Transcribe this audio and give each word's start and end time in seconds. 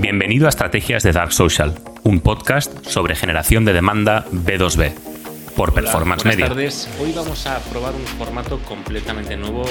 Bienvenido 0.00 0.46
a 0.46 0.48
Estrategias 0.48 1.04
de 1.04 1.12
Dark 1.12 1.32
Social, 1.32 1.72
un 2.02 2.18
podcast 2.18 2.84
sobre 2.84 3.14
generación 3.14 3.64
de 3.64 3.72
demanda 3.72 4.26
B2B 4.32 4.92
por 5.54 5.72
Performance 5.72 6.24
Media. 6.24 6.48
Buenas 6.48 6.88
tardes. 6.88 7.00
Hoy 7.00 7.12
vamos 7.12 7.46
a 7.46 7.60
probar 7.70 7.94
un 7.94 8.04
formato 8.04 8.58
completamente 8.62 9.36
nuevo, 9.36 9.64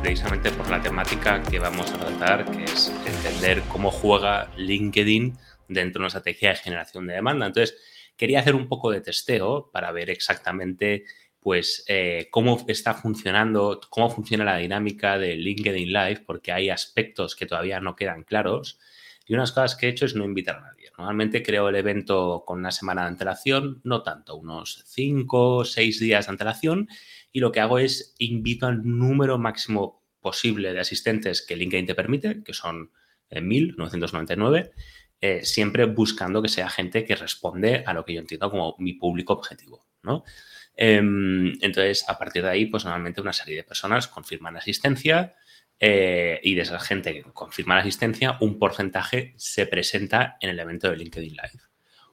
precisamente 0.00 0.52
por 0.52 0.70
la 0.70 0.80
temática 0.80 1.42
que 1.42 1.58
vamos 1.58 1.90
a 1.90 1.98
tratar, 1.98 2.48
que 2.52 2.62
es 2.62 2.92
entender 3.04 3.62
cómo 3.62 3.90
juega 3.90 4.48
LinkedIn 4.56 5.36
dentro 5.66 5.94
de 5.94 5.98
una 5.98 6.06
estrategia 6.06 6.50
de 6.50 6.56
generación 6.56 7.08
de 7.08 7.14
demanda. 7.14 7.46
Entonces, 7.46 7.76
quería 8.16 8.38
hacer 8.38 8.54
un 8.54 8.68
poco 8.68 8.92
de 8.92 9.00
testeo 9.00 9.70
para 9.72 9.90
ver 9.90 10.08
exactamente 10.08 11.02
pues 11.40 11.84
eh, 11.88 12.28
cómo 12.30 12.64
está 12.68 12.94
funcionando, 12.94 13.80
cómo 13.90 14.08
funciona 14.08 14.44
la 14.44 14.58
dinámica 14.58 15.18
de 15.18 15.34
LinkedIn 15.34 15.92
Live, 15.92 16.22
porque 16.24 16.52
hay 16.52 16.70
aspectos 16.70 17.34
que 17.34 17.46
todavía 17.46 17.80
no 17.80 17.96
quedan 17.96 18.22
claros. 18.22 18.78
Y 19.26 19.34
unas 19.34 19.52
cosas 19.52 19.76
que 19.76 19.86
he 19.86 19.90
hecho 19.90 20.04
es 20.04 20.14
no 20.14 20.24
invitar 20.24 20.56
a 20.56 20.60
nadie. 20.60 20.90
Normalmente 20.98 21.42
creo 21.42 21.68
el 21.68 21.76
evento 21.76 22.44
con 22.46 22.58
una 22.58 22.70
semana 22.70 23.02
de 23.02 23.08
antelación, 23.08 23.80
no 23.84 24.02
tanto, 24.02 24.36
unos 24.36 24.84
5 24.86 25.56
o 25.56 25.64
6 25.64 26.00
días 26.00 26.26
de 26.26 26.30
antelación. 26.30 26.88
Y 27.32 27.40
lo 27.40 27.50
que 27.50 27.60
hago 27.60 27.78
es 27.78 28.14
invito 28.18 28.66
al 28.66 28.82
número 28.84 29.38
máximo 29.38 30.04
posible 30.20 30.72
de 30.72 30.80
asistentes 30.80 31.44
que 31.46 31.56
LinkedIn 31.56 31.86
te 31.86 31.94
permite, 31.94 32.42
que 32.42 32.54
son 32.54 32.90
1.999, 33.30 34.58
eh, 34.58 34.72
eh, 35.20 35.44
siempre 35.44 35.86
buscando 35.86 36.42
que 36.42 36.48
sea 36.48 36.68
gente 36.68 37.04
que 37.04 37.16
responde 37.16 37.82
a 37.86 37.92
lo 37.92 38.04
que 38.04 38.14
yo 38.14 38.20
entiendo 38.20 38.50
como 38.50 38.76
mi 38.78 38.94
público 38.94 39.32
objetivo, 39.32 39.86
¿no? 40.02 40.24
Em, 40.76 41.52
entonces, 41.60 42.04
a 42.08 42.18
partir 42.18 42.42
de 42.42 42.50
ahí, 42.50 42.66
pues 42.66 42.84
normalmente 42.84 43.20
una 43.20 43.32
serie 43.32 43.56
de 43.56 43.64
personas 43.64 44.08
confirman 44.08 44.56
asistencia 44.56 45.34
eh, 45.80 46.40
y 46.42 46.54
de 46.54 46.62
esa 46.62 46.78
gente 46.80 47.12
que 47.12 47.22
confirma 47.32 47.74
la 47.74 47.82
asistencia, 47.82 48.38
un 48.40 48.58
porcentaje 48.58 49.34
se 49.36 49.66
presenta 49.66 50.36
en 50.40 50.50
el 50.50 50.58
evento 50.58 50.90
de 50.90 50.96
LinkedIn 50.96 51.32
Live. 51.32 51.62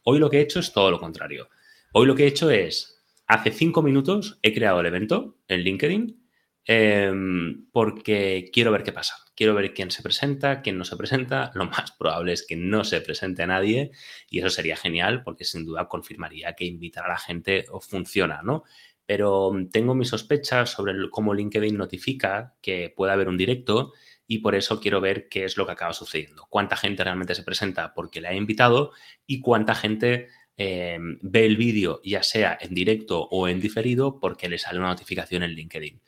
Hoy 0.03 0.19
lo 0.19 0.29
que 0.29 0.37
he 0.37 0.41
hecho 0.41 0.59
es 0.59 0.71
todo 0.71 0.91
lo 0.91 0.99
contrario. 0.99 1.49
Hoy 1.93 2.07
lo 2.07 2.15
que 2.15 2.23
he 2.23 2.27
hecho 2.27 2.49
es, 2.49 3.03
hace 3.27 3.51
cinco 3.51 3.81
minutos 3.81 4.39
he 4.41 4.53
creado 4.53 4.79
el 4.79 4.87
evento 4.87 5.37
en 5.47 5.61
LinkedIn 5.61 6.21
Em, 6.65 7.69
porque 7.71 8.49
quiero 8.53 8.71
ver 8.71 8.83
qué 8.83 8.91
pasa. 8.91 9.15
Quiero 9.35 9.55
ver 9.55 9.73
quién 9.73 9.89
se 9.89 10.03
presenta, 10.03 10.61
quién 10.61 10.77
no 10.77 10.85
se 10.85 10.95
presenta. 10.95 11.51
Lo 11.55 11.65
más 11.65 11.91
probable 11.93 12.33
es 12.33 12.45
que 12.45 12.55
no 12.55 12.83
se 12.83 13.01
presente 13.01 13.43
a 13.43 13.47
nadie 13.47 13.91
y 14.29 14.39
eso 14.39 14.49
sería 14.49 14.75
genial 14.75 15.23
porque 15.23 15.43
sin 15.43 15.65
duda 15.65 15.87
confirmaría 15.87 16.53
que 16.53 16.65
invitar 16.65 17.05
a 17.05 17.09
la 17.09 17.17
gente 17.17 17.65
funciona, 17.81 18.41
¿no? 18.43 18.63
Pero 19.05 19.51
mm, 19.51 19.69
tengo 19.69 19.95
mis 19.95 20.09
sospechas 20.09 20.69
sobre 20.69 20.93
cómo 21.09 21.33
LinkedIn 21.33 21.77
notifica 21.77 22.55
que 22.61 22.93
puede 22.95 23.13
haber 23.13 23.27
un 23.27 23.37
directo 23.37 23.93
y 24.27 24.39
por 24.39 24.55
eso 24.55 24.79
quiero 24.79 25.01
ver 25.01 25.27
qué 25.27 25.43
es 25.43 25.57
lo 25.57 25.65
que 25.65 25.73
acaba 25.73 25.93
sucediendo. 25.93 26.47
Cuánta 26.49 26.77
gente 26.77 27.03
realmente 27.03 27.35
se 27.35 27.43
presenta 27.43 27.93
porque 27.93 28.21
le 28.21 28.29
ha 28.29 28.33
invitado 28.33 28.91
y 29.27 29.41
cuánta 29.41 29.75
gente 29.75 30.29
em, 30.55 31.19
ve 31.21 31.45
el 31.45 31.57
vídeo, 31.57 32.01
ya 32.03 32.23
sea 32.23 32.57
en 32.61 32.73
directo 32.73 33.27
o 33.29 33.47
en 33.47 33.59
diferido, 33.59 34.19
porque 34.19 34.47
le 34.47 34.57
sale 34.57 34.79
una 34.79 34.89
notificación 34.89 35.43
en 35.43 35.51
LinkedIn. 35.51 36.01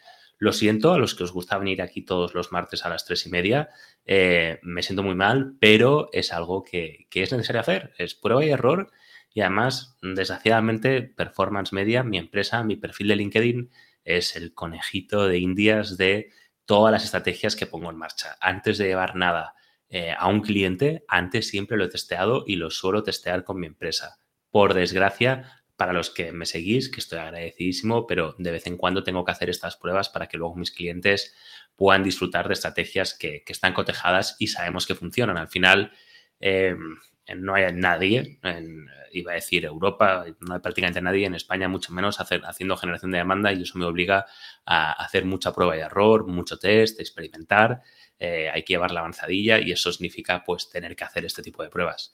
Lo 0.44 0.52
siento 0.52 0.94
a 0.94 0.98
los 0.98 1.16
que 1.16 1.24
os 1.24 1.32
gusta 1.32 1.58
venir 1.58 1.82
aquí 1.82 2.02
todos 2.02 2.34
los 2.34 2.52
martes 2.52 2.86
a 2.86 2.90
las 2.90 3.06
tres 3.06 3.26
y 3.26 3.30
media. 3.30 3.70
Eh, 4.06 4.60
me 4.62 4.84
siento 4.84 5.02
muy 5.02 5.16
mal, 5.16 5.56
pero 5.58 6.10
es 6.12 6.34
algo 6.34 6.64
que, 6.64 7.08
es 7.14 7.32
necesario 7.32 7.62
hacer. 7.62 7.94
Es 7.98 8.14
prueba 8.14 8.44
y 8.44 8.50
error. 8.50 8.92
Y 9.34 9.42
además, 9.42 9.98
desgraciadamente, 10.02 11.02
Performance 11.02 11.74
Media, 11.74 12.04
mi 12.04 12.18
empresa, 12.18 12.64
mi 12.64 12.76
perfil 12.76 13.08
de 13.08 13.16
LinkedIn, 13.16 13.72
es 14.04 14.36
el 14.36 14.54
conejito 14.54 15.28
de 15.28 15.40
indias 15.40 15.98
de 15.98 16.32
todas 16.66 16.92
las 16.92 17.04
estrategias 17.04 17.56
que 17.56 17.66
pongo 17.66 17.90
en 17.90 17.98
marcha. 17.98 18.38
Antes 18.40 18.78
de 18.78 18.88
llevar 18.88 19.16
nada 19.16 19.56
eh, 19.90 20.14
a 20.18 20.28
un 20.28 20.42
cliente, 20.42 21.04
antes 21.08 21.48
siempre 21.48 21.78
lo 21.78 21.86
he 21.86 21.90
testeado 21.90 22.44
y 22.48 22.56
lo 22.56 22.70
suelo 22.70 23.04
testear 23.04 23.44
con 23.44 23.60
mi 23.60 23.68
empresa. 23.68 24.18
Por 24.50 24.74
desgracia, 24.74 25.64
para 25.76 25.94
los 25.94 26.10
que 26.10 26.32
me 26.32 26.46
seguís, 26.46 26.90
que 26.90 27.00
estoy 27.00 27.20
agradecidísimo, 27.20 28.06
pero 28.06 28.36
de 28.38 28.52
vez 28.52 28.68
en 28.68 28.78
cuando 28.78 29.04
tengo 29.04 29.26
que 29.26 29.32
hacer 29.32 29.50
estas 29.50 29.76
pruebas 29.76 30.10
para 30.10 30.28
que 30.28 30.38
luego 30.38 30.56
mis 30.56 30.72
clientes 30.72 31.36
puedan 31.76 32.04
disfrutar 32.04 32.48
de 32.48 32.54
estrategias 32.54 33.14
que, 33.16 33.44
están 33.48 33.74
cotejadas 33.74 34.36
y 34.40 34.48
sabemos 34.48 34.86
que 34.86 34.96
funcionan. 34.96 35.38
Al 35.38 35.48
final, 35.48 35.92
em, 36.40 36.98
no 37.36 37.56
hay 37.56 37.72
nadie, 37.74 38.40
en, 38.44 38.88
iba 39.12 39.32
a 39.32 39.36
decir 39.36 39.66
Europa, 39.66 40.26
no 40.40 40.56
hay 40.56 40.60
prácticamente 40.60 41.02
nadie, 41.02 41.26
en 41.26 41.36
España 41.36 41.68
mucho 41.68 41.94
menos 41.94 42.18
haciendo 42.20 42.78
generación 42.78 43.12
de 43.12 43.20
demanda 43.20 43.54
y 43.54 43.62
eso 43.62 43.78
me 43.78 43.86
obliga 43.86 44.26
a 44.66 44.92
hacer 44.94 45.26
mucha 45.26 45.54
prueba 45.54 45.78
y 45.78 45.80
error, 45.80 46.28
mucho 46.28 46.58
test, 46.58 47.00
experimentar, 47.00 47.82
eh, 48.20 48.50
hay 48.54 48.64
que 48.64 48.74
llevar 48.74 48.92
la 48.92 49.02
avanzadilla 49.02 49.60
y 49.60 49.72
eso 49.72 49.92
significa 49.92 50.44
pues 50.46 50.70
tener 50.70 50.96
que 50.96 51.04
hacer 51.04 51.26
este 51.26 51.42
tipo 51.42 51.64
de 51.64 51.70
pruebas. 51.70 52.14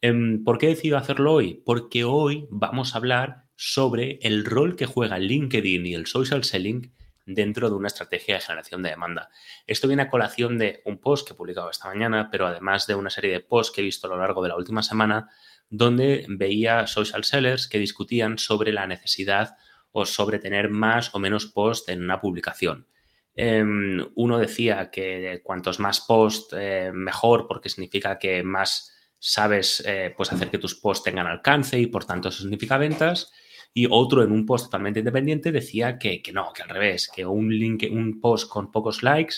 Em, 0.00 0.42
¿Por 0.44 0.58
qué 0.58 0.66
he 0.66 0.70
decidido 0.70 0.96
hacerlo 0.96 1.34
hoy? 1.34 1.62
Porque 1.64 2.04
hoy 2.04 2.46
vamos 2.50 2.94
a 2.94 2.98
hablar 2.98 3.44
sobre 3.56 4.18
el 4.22 4.44
rol 4.44 4.76
que 4.76 4.86
juega 4.86 5.18
LinkedIn 5.18 5.86
y 5.86 5.94
el 5.94 6.06
social 6.06 6.44
selling 6.44 6.92
dentro 7.34 7.68
de 7.68 7.76
una 7.76 7.88
estrategia 7.88 8.34
de 8.34 8.40
generación 8.40 8.82
de 8.82 8.90
demanda. 8.90 9.30
Esto 9.66 9.88
viene 9.88 10.02
a 10.02 10.08
colación 10.08 10.58
de 10.58 10.82
un 10.84 10.98
post 10.98 11.26
que 11.26 11.34
he 11.34 11.36
publicado 11.36 11.70
esta 11.70 11.88
mañana, 11.88 12.28
pero 12.30 12.46
además 12.46 12.86
de 12.86 12.94
una 12.94 13.10
serie 13.10 13.32
de 13.32 13.40
posts 13.40 13.74
que 13.74 13.80
he 13.80 13.84
visto 13.84 14.06
a 14.06 14.10
lo 14.10 14.18
largo 14.18 14.42
de 14.42 14.48
la 14.48 14.56
última 14.56 14.82
semana, 14.82 15.30
donde 15.68 16.26
veía 16.28 16.86
social 16.86 17.24
sellers 17.24 17.68
que 17.68 17.78
discutían 17.78 18.38
sobre 18.38 18.72
la 18.72 18.86
necesidad 18.86 19.56
o 19.92 20.04
sobre 20.04 20.38
tener 20.38 20.68
más 20.70 21.14
o 21.14 21.18
menos 21.18 21.46
posts 21.46 21.88
en 21.88 22.02
una 22.02 22.20
publicación. 22.20 22.86
Em, 23.34 24.06
uno 24.16 24.38
decía 24.38 24.90
que 24.90 25.40
cuantos 25.44 25.78
más 25.78 26.00
posts, 26.00 26.54
eh, 26.58 26.90
mejor, 26.92 27.46
porque 27.46 27.68
significa 27.68 28.18
que 28.18 28.42
más 28.42 28.92
sabes 29.18 29.82
eh, 29.86 30.12
pues 30.16 30.32
hacer 30.32 30.50
que 30.50 30.58
tus 30.58 30.74
posts 30.74 31.04
tengan 31.04 31.26
alcance 31.26 31.78
y 31.78 31.86
por 31.86 32.04
tanto 32.04 32.30
eso 32.30 32.42
significa 32.42 32.78
ventas. 32.78 33.32
Y 33.72 33.86
otro 33.88 34.22
en 34.22 34.32
un 34.32 34.46
post 34.46 34.66
totalmente 34.66 35.00
independiente 35.00 35.52
decía 35.52 35.98
que, 35.98 36.22
no, 36.32 36.52
que 36.52 36.62
al 36.62 36.68
revés, 36.68 37.10
que 37.14 37.24
un, 37.24 37.48
link, 37.48 37.84
un 37.90 38.20
post 38.20 38.48
con 38.48 38.70
pocos 38.70 39.02
likes 39.02 39.36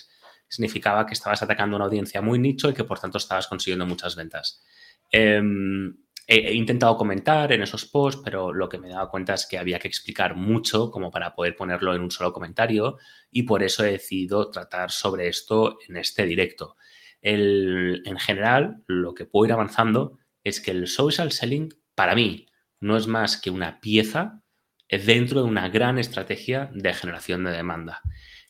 significaba 0.49 1.07
que 1.07 1.15
estabas 1.15 1.43
atacando 1.43 1.77
una 1.77 1.87
audiencia 1.87 2.21
muy 2.23 2.39
nicho 2.39 2.71
y 2.71 2.75
que 2.75 2.85
por 2.85 2.99
tanto 2.99 3.19
estabas 3.19 3.47
consiguiendo 3.47 3.87
muchas 3.87 4.17
ventas. 4.17 4.63
Em, 5.11 5.95
he, 6.27 6.55
intentado 6.55 6.97
comentar 6.97 7.53
en 7.53 7.63
esos 7.63 7.85
posts, 7.85 8.23
pero 8.25 8.53
lo 8.53 8.69
que 8.69 8.79
me 8.79 8.89
he 8.89 8.93
dado 8.93 9.09
cuenta 9.09 9.35
es 9.35 9.47
que 9.47 9.59
había 9.59 9.79
que 9.79 9.89
explicar 9.89 10.35
mucho 10.35 10.91
como 10.91 11.11
para 11.11 11.35
poder 11.35 11.57
ponerlo 11.57 11.95
en 11.95 12.03
un 12.03 12.11
solo 12.11 12.33
comentario 12.33 12.99
y 13.31 13.43
por 13.45 13.63
eso 13.63 13.85
he 13.85 13.93
decidido 13.93 14.51
tratar 14.51 14.91
sobre 14.91 15.29
esto 15.29 15.79
en 15.89 15.97
este 15.97 16.25
directo 16.25 16.77
en 17.23 18.19
general, 18.19 18.83
lo 18.87 19.15
que 19.15 19.25
puedo 19.25 19.47
ir 19.47 19.53
avanzando 19.53 20.19
es 20.43 20.61
que 20.61 20.73
el 20.73 20.89
social 20.89 21.31
selling, 21.31 21.69
para 21.95 22.15
mí, 22.15 22.47
no 22.83 22.97
es 22.97 23.07
más 23.07 23.41
que 23.41 23.51
una 23.51 23.81
pieza 23.81 24.43
dentro 24.89 25.43
de 25.43 25.49
una 25.49 25.69
gran 25.69 25.99
estrategia 25.99 26.71
de 26.75 26.93
generación 26.93 27.45
de 27.45 27.53
demanda. 27.53 28.03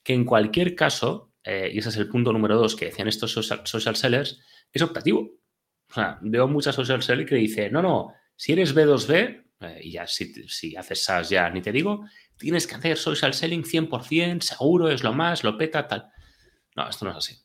Que 0.02 0.14
en 0.14 0.24
cualquier 0.24 0.74
caso, 0.74 1.32
eh, 1.44 1.70
y 1.72 1.78
ese 1.78 1.90
es 1.90 1.96
el 1.98 2.08
punto 2.08 2.32
número 2.32 2.56
dos 2.56 2.74
que 2.74 2.86
decían 2.86 3.08
estos 3.08 3.32
social, 3.32 3.96
sellers, 3.96 4.40
es 4.72 4.82
optativo. 4.82 5.30
O 5.88 5.94
sea, 5.94 6.18
veo 6.22 6.48
muchas 6.48 6.74
social 6.74 7.02
sellers 7.02 7.28
que 7.28 7.36
dicen, 7.36 7.72
no, 7.72 7.82
no, 7.82 8.14
si 8.34 8.52
eres 8.52 8.74
B2B, 8.74 9.44
eh, 9.60 9.80
y 9.82 9.92
ya 9.92 10.06
si, 10.06 10.32
si, 10.48 10.74
haces 10.76 11.04
SaaS 11.04 11.28
ya 11.28 11.48
ni 11.50 11.60
te 11.60 11.70
digo, 11.70 12.06
tienes 12.38 12.66
que 12.66 12.74
hacer 12.74 12.96
social 12.96 13.34
selling 13.34 13.62
100%, 13.62 14.40
seguro, 14.40 14.88
es 14.88 15.04
lo 15.04 15.12
más, 15.12 15.44
lo 15.44 15.56
peta, 15.58 15.86
tal. 15.86 16.10
No, 16.74 16.88
esto 16.88 17.04
no 17.04 17.12
es 17.12 17.18
así. 17.18 17.36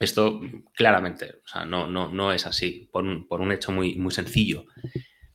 Esto 0.00 0.40
claramente, 0.74 1.42
o 1.44 1.48
sea, 1.48 1.64
no, 1.64 1.86
no, 1.86 2.08
no 2.08 2.32
es 2.32 2.46
así, 2.46 2.88
por 2.90 3.04
un, 3.04 3.52
hecho 3.52 3.70
muy, 3.70 3.94
muy 3.96 4.10
sencillo. 4.10 4.64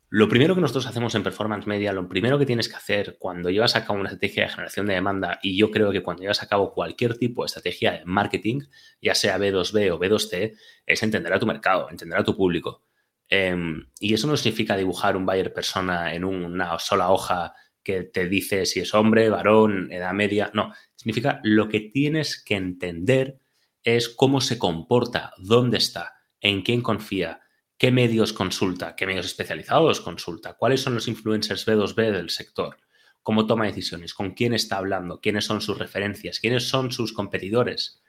Lo 0.10 0.30
primero 0.30 0.56
que 0.56 0.62
nosotros 0.62 0.88
hacemos 0.88 1.16
en 1.16 1.24
Performance 1.24 1.68
Media, 1.68 1.92
lo 1.92 2.08
primero 2.08 2.40
que 2.40 2.46
tienes 2.46 2.70
que 2.70 2.78
hacer 2.78 3.18
cuando 3.20 3.50
llevas 3.50 3.76
a 3.76 3.86
cabo 3.86 4.00
una 4.00 4.08
estrategia 4.08 4.44
de 4.44 4.50
generación 4.50 4.86
de 4.86 4.94
demanda, 4.94 5.40
y 5.44 5.58
yo 5.58 5.70
creo 5.70 5.92
que 5.92 6.02
cuando 6.02 6.22
llevas 6.22 6.42
a 6.42 6.48
cabo 6.48 6.74
cualquier 6.74 7.18
tipo 7.18 7.44
de 7.44 7.48
estrategia 7.48 7.92
de 7.92 8.06
marketing, 8.06 8.62
ya 9.02 9.16
sea 9.16 9.38
B2B 9.38 9.92
o 9.92 10.00
B2C, 10.00 10.56
es 10.86 11.04
entender 11.04 11.34
a 11.34 11.40
tu 11.40 11.46
mercado, 11.46 11.90
entender 11.90 12.18
a 12.18 12.24
tu 12.24 12.38
público. 12.38 12.84
Em, 13.28 13.90
y 14.00 14.14
eso 14.14 14.28
no 14.28 14.38
significa 14.38 14.78
dibujar 14.78 15.18
un 15.18 15.26
buyer 15.26 15.54
persona 15.54 16.14
en 16.14 16.24
una 16.24 16.80
sola 16.80 17.10
hoja 17.10 17.54
que 17.84 18.04
te 18.04 18.30
dice 18.30 18.66
si 18.66 18.80
es 18.80 18.94
hombre, 18.94 19.30
varón, 19.30 19.92
edad 19.92 20.14
media. 20.14 20.52
No, 20.54 20.74
significa 20.96 21.42
lo 21.44 21.68
que 21.68 21.82
tienes 21.82 22.42
que 22.42 22.56
entender 22.56 23.40
es 23.84 24.08
cómo 24.08 24.40
se 24.40 24.58
comporta, 24.58 25.34
dónde 25.38 25.78
está, 25.78 26.14
en 26.40 26.62
quién 26.62 26.82
confía, 26.82 27.42
qué 27.78 27.92
medios 27.92 28.34
consulta, 28.34 28.96
qué 28.96 29.06
medios 29.06 29.28
especializados 29.28 30.02
consulta, 30.02 30.54
cuáles 30.54 30.82
son 30.82 30.96
los 30.96 31.08
influencers 31.08 31.68
B2B 31.68 32.12
del 32.12 32.30
sector, 32.30 32.78
cómo 33.22 33.46
toma 33.46 33.66
decisiones, 33.66 34.14
con 34.14 34.32
quién 34.32 34.54
está 34.54 34.78
hablando, 34.78 35.20
quiénes 35.22 35.46
son 35.46 35.62
sus 35.62 35.78
referencias, 35.78 36.40
quiénes 36.40 36.68
son 36.68 36.92
sus 36.92 37.14
competidores. 37.14 38.02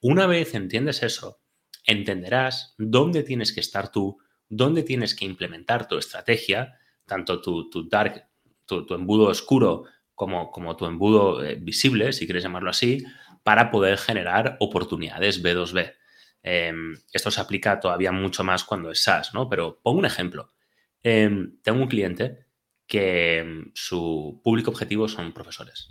Una 0.00 0.26
vez 0.26 0.54
entiendes 0.54 1.02
eso, 1.02 1.40
entenderás 1.86 2.74
dónde 2.78 3.22
tienes 3.22 3.52
que 3.52 3.60
estar 3.60 3.92
tú, 3.92 4.18
dónde 4.48 4.82
tienes 4.82 5.14
que 5.14 5.24
implementar 5.24 5.86
tu 5.86 5.98
estrategia, 5.98 6.78
tanto 7.06 7.40
tu, 7.40 7.88
dark, 7.88 8.26
tu, 8.66 8.86
embudo 8.94 9.26
oscuro 9.26 9.84
como, 10.14 10.50
como 10.50 10.76
tu 10.76 10.86
embudo 10.86 11.44
eh, 11.44 11.56
visible, 11.56 12.12
si 12.12 12.26
quieres 12.26 12.42
llamarlo 12.42 12.70
así, 12.70 13.04
para 13.42 13.70
poder 13.70 13.98
generar 13.98 14.56
oportunidades 14.60 15.42
B2B. 15.42 15.94
Em, 16.42 16.96
esto 17.12 17.30
se 17.30 17.40
aplica 17.40 17.78
todavía 17.78 18.12
mucho 18.12 18.42
más 18.44 18.64
cuando 18.64 18.90
es 18.90 19.02
SaaS, 19.02 19.32
¿no? 19.34 19.48
Pero 19.48 19.80
pongo 19.82 19.98
un 19.98 20.06
ejemplo. 20.06 20.52
Em, 21.02 21.60
tengo 21.62 21.80
un 21.82 21.88
cliente 21.88 22.46
que 22.86 23.38
em, 23.38 23.70
su 23.74 24.40
público 24.42 24.70
objetivo 24.70 25.08
son 25.08 25.32
profesores. 25.32 25.90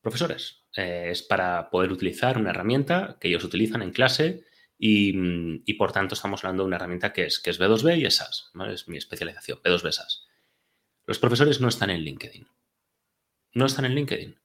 Profesores. 0.00 0.64
Eh, 0.76 1.08
es 1.10 1.22
para 1.22 1.70
poder 1.70 1.92
utilizar 1.92 2.38
una 2.38 2.50
herramienta 2.50 3.16
que 3.20 3.28
ellos 3.28 3.44
utilizan 3.44 3.82
en 3.82 3.90
clase 3.90 4.44
y, 4.82 5.74
por 5.74 5.92
tanto 5.92 6.14
estamos 6.14 6.42
hablando 6.42 6.62
de 6.62 6.68
una 6.68 6.76
herramienta 6.76 7.12
que 7.12 7.24
es, 7.24 7.38
que 7.38 7.50
es 7.50 7.60
B2B 7.60 7.98
y 7.98 8.06
es 8.06 8.16
SaaS. 8.16 8.50
Es 8.70 8.88
mi 8.88 8.96
especialización, 8.96 9.60
B2B 9.62 9.92
SaaS. 9.92 10.26
Los 11.04 11.18
profesores 11.18 11.60
no 11.60 11.68
están 11.68 11.90
en 11.90 12.00
LinkedIn. 12.00 12.48
No 13.52 13.66
están 13.66 13.84
en 13.84 13.94
LinkedIn. 13.94 14.40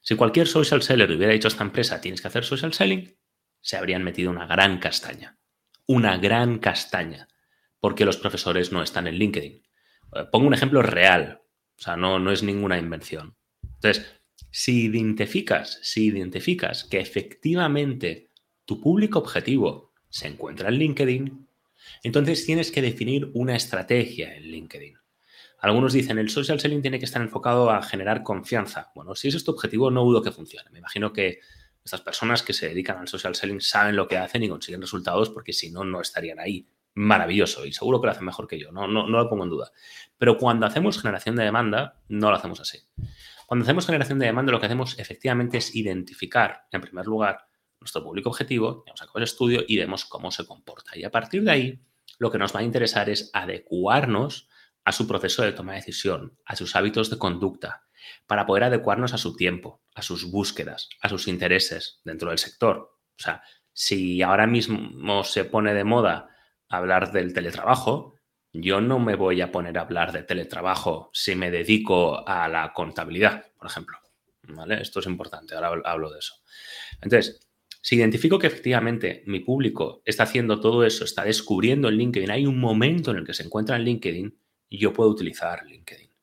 Si 0.00 0.16
cualquier 0.16 0.46
social 0.46 0.82
seller 0.82 1.10
hubiera 1.10 1.32
dicho 1.32 1.48
a 1.48 1.50
esta 1.50 1.64
empresa 1.64 2.00
tienes 2.00 2.22
que 2.22 2.28
hacer 2.28 2.44
social 2.44 2.72
selling, 2.72 3.14
se 3.64 3.78
habrían 3.78 4.04
metido 4.04 4.30
una 4.30 4.46
gran 4.46 4.78
castaña. 4.78 5.38
Una 5.86 6.18
gran 6.18 6.58
castaña. 6.58 7.28
Porque 7.80 8.04
los 8.04 8.18
profesores 8.18 8.72
no 8.72 8.82
están 8.82 9.06
en 9.06 9.14
LinkedIn. 9.14 9.62
Eh, 10.14 10.24
pongo 10.30 10.46
un 10.46 10.54
ejemplo 10.54 10.82
real. 10.82 11.40
O 11.78 11.82
sea, 11.82 11.96
no, 11.96 12.18
no 12.18 12.30
es 12.30 12.42
ninguna 12.42 12.78
invención. 12.78 13.36
Entonces, 13.62 14.20
si 14.50 14.84
identificas, 14.84 15.78
si 15.82 16.08
identificas 16.08 16.84
que 16.84 17.00
efectivamente 17.00 18.30
tu 18.66 18.82
público 18.82 19.18
objetivo 19.18 19.94
se 20.10 20.28
encuentra 20.28 20.68
en 20.68 20.74
LinkedIn, 20.74 21.48
entonces 22.02 22.44
tienes 22.44 22.70
que 22.70 22.82
definir 22.82 23.30
una 23.32 23.56
estrategia 23.56 24.36
en 24.36 24.42
LinkedIn. 24.42 24.98
Algunos 25.58 25.94
dicen, 25.94 26.18
el 26.18 26.28
social 26.28 26.60
selling 26.60 26.82
tiene 26.82 26.98
que 26.98 27.06
estar 27.06 27.22
enfocado 27.22 27.70
a 27.70 27.82
generar 27.82 28.22
confianza. 28.22 28.92
Bueno, 28.94 29.14
si 29.14 29.28
ese 29.28 29.38
es 29.38 29.44
tu 29.44 29.52
objetivo, 29.52 29.90
no 29.90 30.04
dudo 30.04 30.20
que 30.20 30.32
funcione. 30.32 30.68
Me 30.70 30.80
imagino 30.80 31.14
que 31.14 31.40
estas 31.84 32.00
personas 32.00 32.42
que 32.42 32.54
se 32.54 32.68
dedican 32.68 32.96
al 32.98 33.08
social 33.08 33.34
selling 33.34 33.60
saben 33.60 33.94
lo 33.94 34.08
que 34.08 34.16
hacen 34.16 34.42
y 34.42 34.48
consiguen 34.48 34.80
resultados 34.80 35.28
porque 35.28 35.52
si 35.52 35.70
no, 35.70 35.84
no 35.84 36.00
estarían 36.00 36.40
ahí. 36.40 36.66
Maravilloso 36.94 37.66
y 37.66 37.72
seguro 37.72 38.00
que 38.00 38.06
lo 38.06 38.12
hacen 38.12 38.24
mejor 38.24 38.46
que 38.46 38.58
yo, 38.58 38.70
no, 38.70 38.86
lo 38.86 39.28
pongo 39.28 39.44
en 39.44 39.50
duda. 39.50 39.72
Pero 40.16 40.38
cuando 40.38 40.64
hacemos 40.64 41.00
generación 41.00 41.36
de 41.36 41.44
demanda, 41.44 42.00
no 42.08 42.30
lo 42.30 42.36
hacemos 42.36 42.60
así. 42.60 42.78
Cuando 43.46 43.64
hacemos 43.64 43.84
generación 43.84 44.18
de 44.18 44.26
demanda, 44.26 44.52
lo 44.52 44.60
que 44.60 44.66
hacemos 44.66 44.98
efectivamente 44.98 45.58
es 45.58 45.74
identificar, 45.74 46.66
en 46.70 46.80
primer 46.80 47.04
lugar, 47.06 47.46
nuestro 47.80 48.02
público 48.02 48.30
objetivo, 48.30 48.84
vamos 48.86 49.02
a 49.02 49.08
el 49.16 49.24
estudio 49.24 49.64
y 49.66 49.76
vemos 49.76 50.04
cómo 50.04 50.30
se 50.30 50.46
comporta. 50.46 50.96
Y 50.96 51.04
a 51.04 51.10
partir 51.10 51.42
de 51.42 51.50
ahí, 51.50 51.80
lo 52.18 52.30
que 52.30 52.38
nos 52.38 52.54
va 52.54 52.60
a 52.60 52.62
interesar 52.62 53.10
es 53.10 53.30
adecuarnos 53.34 54.48
a 54.84 54.92
su 54.92 55.06
proceso 55.06 55.42
de 55.42 55.52
toma 55.52 55.72
de 55.72 55.80
decisión, 55.80 56.38
a 56.46 56.56
sus 56.56 56.76
hábitos 56.76 57.10
de 57.10 57.18
conducta, 57.18 57.83
para 58.26 58.46
poder 58.46 58.64
adecuarnos 58.64 59.14
a 59.14 59.18
su 59.18 59.36
tiempo, 59.36 59.82
a 59.94 60.02
sus 60.02 60.30
búsquedas, 60.30 60.88
a 61.00 61.08
sus 61.08 61.28
intereses 61.28 62.00
dentro 62.04 62.30
del 62.30 62.38
sector. 62.38 62.98
O 63.18 63.22
sea, 63.22 63.42
si 63.72 64.22
ahora 64.22 64.46
mismo 64.46 65.24
se 65.24 65.44
pone 65.44 65.74
de 65.74 65.84
moda 65.84 66.28
hablar 66.68 67.12
del 67.12 67.32
teletrabajo, 67.32 68.14
yo 68.52 68.80
no 68.80 69.00
me 69.00 69.16
voy 69.16 69.40
a 69.40 69.50
poner 69.50 69.78
a 69.78 69.82
hablar 69.82 70.12
de 70.12 70.22
teletrabajo 70.22 71.10
si 71.12 71.34
me 71.34 71.50
dedico 71.50 72.26
a 72.26 72.48
la 72.48 72.72
contabilidad, 72.72 73.46
por 73.56 73.66
ejemplo. 73.66 73.98
¿Vale? 74.46 74.80
Esto 74.80 75.00
es 75.00 75.06
importante, 75.06 75.54
ahora 75.54 75.80
hablo 75.84 76.10
de 76.10 76.18
eso. 76.18 76.34
Entonces, 77.00 77.40
si 77.80 77.96
identifico 77.96 78.38
que 78.38 78.46
efectivamente 78.46 79.22
mi 79.26 79.40
público 79.40 80.02
está 80.04 80.22
haciendo 80.22 80.60
todo 80.60 80.84
eso, 80.84 81.04
está 81.04 81.24
descubriendo 81.24 81.88
en 81.88 81.96
LinkedIn, 81.96 82.30
hay 82.30 82.46
un 82.46 82.58
momento 82.58 83.10
en 83.10 83.18
el 83.18 83.26
que 83.26 83.34
se 83.34 83.42
encuentra 83.42 83.76
en 83.76 83.84
LinkedIn, 83.84 84.38
yo 84.70 84.92
puedo 84.92 85.10
utilizar 85.10 85.64
LinkedIn. 85.66 86.13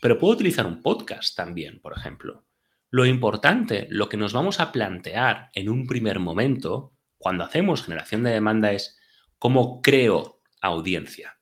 Pero 0.00 0.18
puedo 0.18 0.34
utilizar 0.34 0.66
un 0.66 0.80
podcast 0.80 1.36
también, 1.36 1.80
por 1.80 1.96
ejemplo. 1.96 2.46
Lo 2.90 3.04
importante, 3.04 3.86
lo 3.90 4.08
que 4.08 4.16
nos 4.16 4.32
vamos 4.32 4.58
a 4.58 4.72
plantear 4.72 5.50
en 5.52 5.68
un 5.68 5.86
primer 5.86 6.18
momento, 6.18 6.94
cuando 7.18 7.44
hacemos 7.44 7.84
generación 7.84 8.22
de 8.22 8.30
demanda, 8.30 8.72
es 8.72 8.98
cómo 9.38 9.82
creo 9.82 10.40
audiencia. 10.62 11.38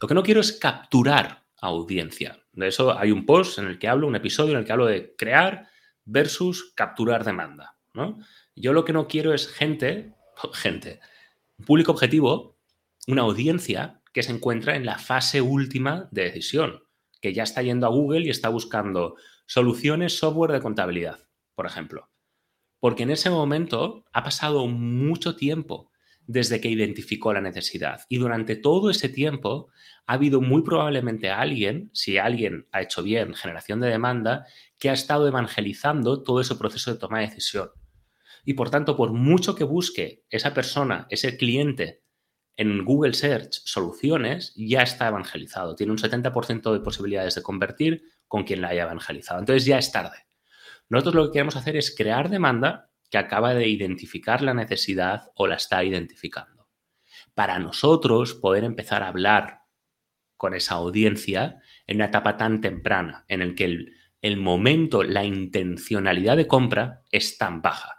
Lo 0.00 0.06
que 0.06 0.14
no 0.14 0.22
quiero 0.22 0.40
es 0.40 0.52
capturar 0.52 1.44
audiencia. 1.60 2.42
De 2.52 2.68
eso 2.68 2.96
hay 2.96 3.10
un 3.10 3.26
post 3.26 3.58
en 3.58 3.66
el 3.66 3.78
que 3.78 3.88
hablo, 3.88 4.06
un 4.06 4.16
episodio 4.16 4.52
en 4.52 4.58
el 4.60 4.64
que 4.64 4.72
hablo 4.72 4.86
de 4.86 5.14
crear 5.16 5.68
versus 6.04 6.72
capturar 6.74 7.24
demanda. 7.24 7.76
Yo 8.54 8.72
lo 8.72 8.84
que 8.84 8.92
no 8.92 9.08
quiero 9.08 9.34
es 9.34 9.48
gente, 9.48 10.14
gente, 10.52 11.00
un 11.58 11.64
público 11.64 11.92
objetivo, 11.92 12.56
una 13.08 13.22
audiencia 13.22 14.00
que 14.12 14.22
se 14.22 14.32
encuentra 14.32 14.76
en 14.76 14.86
la 14.86 14.98
fase 14.98 15.40
última 15.40 16.08
de 16.10 16.24
decisión 16.24 16.85
que 17.26 17.34
ya 17.34 17.42
está 17.42 17.60
yendo 17.60 17.86
a 17.86 17.90
Google 17.90 18.24
y 18.24 18.30
está 18.30 18.50
buscando 18.50 19.16
soluciones 19.46 20.16
software 20.16 20.52
de 20.52 20.60
contabilidad, 20.60 21.26
por 21.56 21.66
ejemplo. 21.66 22.08
Porque 22.78 23.02
en 23.02 23.10
ese 23.10 23.30
momento 23.30 24.04
ha 24.12 24.22
pasado 24.22 24.68
mucho 24.68 25.34
tiempo 25.34 25.90
desde 26.28 26.60
que 26.60 26.68
identificó 26.68 27.32
la 27.32 27.40
necesidad. 27.40 28.02
Y 28.08 28.18
durante 28.18 28.54
todo 28.54 28.90
ese 28.90 29.08
tiempo 29.08 29.70
ha 30.06 30.12
habido 30.12 30.40
muy 30.40 30.62
probablemente 30.62 31.28
alguien, 31.28 31.90
si 31.92 32.16
alguien 32.16 32.68
ha 32.70 32.82
hecho 32.82 33.02
bien 33.02 33.34
generación 33.34 33.80
de 33.80 33.88
demanda, 33.88 34.46
que 34.78 34.88
ha 34.88 34.92
estado 34.92 35.26
evangelizando 35.26 36.22
todo 36.22 36.40
ese 36.40 36.54
proceso 36.54 36.92
de 36.92 37.00
toma 37.00 37.18
de 37.18 37.26
decisión. 37.26 37.70
Y 38.44 38.54
por 38.54 38.70
tanto, 38.70 38.96
por 38.96 39.12
mucho 39.12 39.56
que 39.56 39.64
busque 39.64 40.22
esa 40.30 40.54
persona, 40.54 41.08
ese 41.10 41.36
cliente, 41.36 42.04
en 42.56 42.84
Google 42.84 43.14
Search 43.14 43.52
soluciones 43.64 44.54
ya 44.56 44.82
está 44.82 45.08
evangelizado. 45.08 45.74
Tiene 45.74 45.92
un 45.92 45.98
70% 45.98 46.72
de 46.72 46.80
posibilidades 46.80 47.34
de 47.34 47.42
convertir 47.42 48.04
con 48.26 48.44
quien 48.44 48.62
la 48.62 48.68
haya 48.68 48.84
evangelizado. 48.84 49.40
Entonces 49.40 49.66
ya 49.66 49.78
es 49.78 49.92
tarde. 49.92 50.26
Nosotros 50.88 51.14
lo 51.14 51.26
que 51.26 51.32
queremos 51.32 51.56
hacer 51.56 51.76
es 51.76 51.94
crear 51.94 52.30
demanda 52.30 52.90
que 53.10 53.18
acaba 53.18 53.54
de 53.54 53.68
identificar 53.68 54.42
la 54.42 54.54
necesidad 54.54 55.30
o 55.34 55.46
la 55.46 55.56
está 55.56 55.84
identificando. 55.84 56.68
Para 57.34 57.58
nosotros 57.58 58.34
poder 58.34 58.64
empezar 58.64 59.02
a 59.02 59.08
hablar 59.08 59.62
con 60.36 60.54
esa 60.54 60.74
audiencia 60.74 61.60
en 61.86 61.96
una 61.96 62.06
etapa 62.06 62.36
tan 62.36 62.60
temprana, 62.60 63.24
en 63.28 63.42
el 63.42 63.54
que 63.54 63.64
el, 63.64 63.94
el 64.22 64.36
momento, 64.36 65.02
la 65.02 65.24
intencionalidad 65.24 66.36
de 66.36 66.46
compra 66.46 67.02
es 67.10 67.38
tan 67.38 67.62
baja 67.62 67.95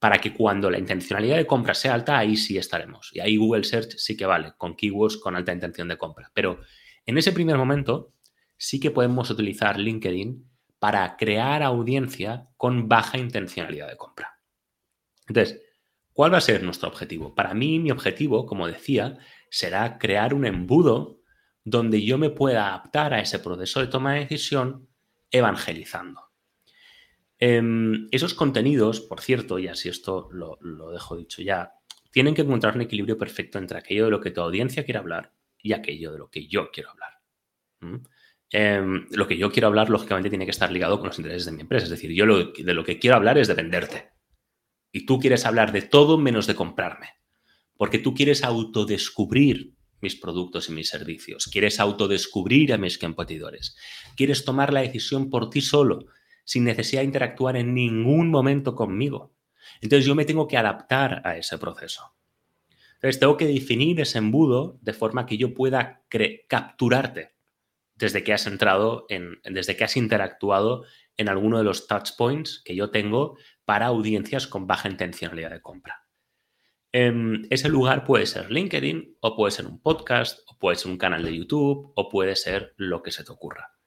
para 0.00 0.18
que 0.18 0.32
cuando 0.32 0.70
la 0.70 0.78
intencionalidad 0.78 1.36
de 1.36 1.46
compra 1.46 1.74
sea 1.74 1.92
alta, 1.92 2.18
ahí 2.18 2.34
sí 2.34 2.56
estaremos. 2.56 3.10
Y 3.12 3.20
ahí 3.20 3.36
Google 3.36 3.64
Search 3.64 3.96
sí 3.98 4.16
que 4.16 4.24
vale, 4.24 4.54
con 4.56 4.74
keywords 4.74 5.18
con 5.18 5.36
alta 5.36 5.52
intención 5.52 5.88
de 5.88 5.98
compra. 5.98 6.32
Pero 6.34 6.60
en 7.04 7.18
ese 7.18 7.32
primer 7.32 7.58
momento 7.58 8.14
sí 8.56 8.80
que 8.80 8.90
podemos 8.90 9.28
utilizar 9.28 9.78
LinkedIn 9.78 10.50
para 10.78 11.18
crear 11.18 11.62
audiencia 11.62 12.48
con 12.56 12.88
baja 12.88 13.18
intencionalidad 13.18 13.88
de 13.88 13.98
compra. 13.98 14.40
Entonces, 15.28 15.60
¿cuál 16.14 16.32
va 16.32 16.38
a 16.38 16.42
ser 16.42 16.62
nuestro 16.62 16.88
objetivo? 16.88 17.34
Para 17.34 17.52
mí, 17.52 17.78
mi 17.78 17.90
objetivo, 17.90 18.46
como 18.46 18.66
decía, 18.66 19.18
será 19.50 19.98
crear 19.98 20.32
un 20.32 20.46
embudo 20.46 21.20
donde 21.62 22.02
yo 22.02 22.16
me 22.16 22.30
pueda 22.30 22.68
adaptar 22.68 23.12
a 23.12 23.20
ese 23.20 23.38
proceso 23.38 23.80
de 23.80 23.88
toma 23.88 24.14
de 24.14 24.20
decisión 24.20 24.88
evangelizando. 25.30 26.29
Em, 27.42 28.06
esos 28.10 28.34
contenidos, 28.34 29.00
por 29.00 29.22
cierto, 29.22 29.58
y 29.58 29.66
así 29.66 29.88
esto 29.88 30.28
lo, 30.30 30.58
dejo 30.92 31.16
dicho 31.16 31.40
ya, 31.40 31.72
tienen 32.12 32.34
que 32.34 32.42
encontrar 32.42 32.74
un 32.74 32.82
equilibrio 32.82 33.16
perfecto 33.16 33.58
entre 33.58 33.78
aquello 33.78 34.04
de 34.04 34.10
lo 34.10 34.20
que 34.20 34.30
tu 34.30 34.42
audiencia 34.42 34.84
quiere 34.84 34.98
hablar 34.98 35.32
y 35.58 35.72
aquello 35.72 36.12
de 36.12 36.18
lo 36.18 36.30
que 36.30 36.46
yo 36.46 36.70
quiero 36.70 36.90
hablar. 36.90 37.14
Em, 38.50 39.06
lo 39.10 39.26
que 39.26 39.38
yo 39.38 39.50
quiero 39.50 39.68
hablar, 39.68 39.88
lógicamente, 39.88 40.28
tiene 40.28 40.44
que 40.44 40.50
estar 40.50 40.70
ligado 40.70 40.98
con 40.98 41.08
los 41.08 41.18
intereses 41.18 41.46
de 41.46 41.52
mi 41.52 41.62
empresa. 41.62 41.84
Es 41.84 41.90
decir, 41.90 42.12
yo 42.12 42.26
de 42.26 42.74
lo 42.74 42.84
que 42.84 42.98
quiero 42.98 43.16
hablar 43.16 43.38
es 43.38 43.48
de 43.48 43.54
venderte. 43.54 44.10
Y 44.92 45.06
tú 45.06 45.18
quieres 45.18 45.46
hablar 45.46 45.72
de 45.72 45.82
todo 45.82 46.18
menos 46.18 46.46
de 46.46 46.54
comprarme. 46.54 47.08
Porque 47.76 47.98
tú 47.98 48.12
quieres 48.12 48.44
autodescubrir 48.44 49.72
mis 50.02 50.16
productos 50.16 50.68
y 50.68 50.72
mis 50.72 50.88
servicios. 50.88 51.46
Quieres 51.46 51.80
autodescubrir 51.80 52.74
a 52.74 52.78
mis 52.78 52.98
competidores. 52.98 53.76
Quieres 54.16 54.44
tomar 54.44 54.72
la 54.72 54.80
decisión 54.80 55.30
por 55.30 55.48
ti 55.48 55.62
solo 55.62 56.06
sin 56.50 56.64
necesidad 56.64 57.02
de 57.02 57.06
interactuar 57.06 57.56
en 57.56 57.74
ningún 57.74 58.28
momento 58.28 58.74
conmigo. 58.74 59.32
Entonces 59.80 60.04
yo 60.04 60.16
me 60.16 60.24
tengo 60.24 60.48
que 60.48 60.56
adaptar 60.56 61.22
a 61.24 61.36
ese 61.36 61.58
proceso. 61.58 62.16
Entonces 62.94 63.20
tengo 63.20 63.36
que 63.36 63.46
definir 63.46 64.00
ese 64.00 64.18
embudo 64.18 64.76
de 64.82 64.92
forma 64.92 65.26
que 65.26 65.36
yo 65.36 65.54
pueda 65.54 66.02
capturarte 66.48 67.36
desde 67.94 68.24
que 68.24 68.32
has 68.32 68.48
entrado, 68.48 69.06
en, 69.08 69.40
desde 69.44 69.76
que 69.76 69.84
has 69.84 69.96
interactuado 69.96 70.82
en 71.16 71.28
alguno 71.28 71.56
de 71.56 71.62
los 71.62 71.86
touch 71.86 72.16
points 72.18 72.60
que 72.64 72.74
yo 72.74 72.90
tengo 72.90 73.38
para 73.64 73.86
audiencias 73.86 74.48
con 74.48 74.66
baja 74.66 74.88
intencionalidad 74.88 75.52
de 75.52 75.62
compra. 75.62 76.04
Em, 76.90 77.46
ese 77.50 77.68
lugar 77.68 78.04
puede 78.04 78.26
ser 78.26 78.50
LinkedIn 78.50 79.18
o 79.20 79.36
puede 79.36 79.52
ser 79.52 79.66
un 79.66 79.80
podcast 79.80 80.40
o 80.48 80.58
puede 80.58 80.74
ser 80.74 80.90
un 80.90 80.98
canal 80.98 81.22
de 81.22 81.36
YouTube 81.36 81.92
o 81.94 82.08
puede 82.08 82.34
ser 82.34 82.74
lo 82.76 83.04
que 83.04 83.12
se 83.12 83.22
te 83.22 83.30
ocurra. 83.30 83.79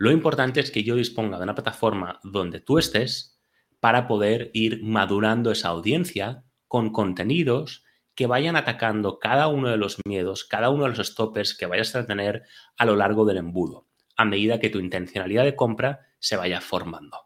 Lo 0.00 0.10
importante 0.10 0.60
es 0.60 0.70
que 0.70 0.82
yo 0.82 0.96
disponga 0.96 1.36
de 1.36 1.42
una 1.42 1.54
plataforma 1.54 2.20
donde 2.22 2.58
tú 2.58 2.78
estés 2.78 3.38
para 3.80 4.08
poder 4.08 4.50
ir 4.54 4.82
madurando 4.82 5.50
esa 5.50 5.68
audiencia 5.68 6.42
con 6.68 6.90
contenidos 6.90 7.84
que 8.14 8.26
vayan 8.26 8.56
atacando 8.56 9.18
cada 9.18 9.48
uno 9.48 9.68
de 9.68 9.76
los 9.76 9.98
miedos, 10.06 10.46
cada 10.46 10.70
uno 10.70 10.84
de 10.84 10.96
los 10.96 11.06
stoppers 11.06 11.54
que 11.54 11.66
vayas 11.66 11.94
a 11.96 12.06
tener 12.06 12.44
a 12.78 12.86
lo 12.86 12.96
largo 12.96 13.26
del 13.26 13.36
embudo, 13.36 13.88
a 14.16 14.24
medida 14.24 14.58
que 14.58 14.70
tu 14.70 14.78
intencionalidad 14.78 15.44
de 15.44 15.54
compra 15.54 16.00
se 16.18 16.36
vaya 16.36 16.62
formando. 16.62 17.18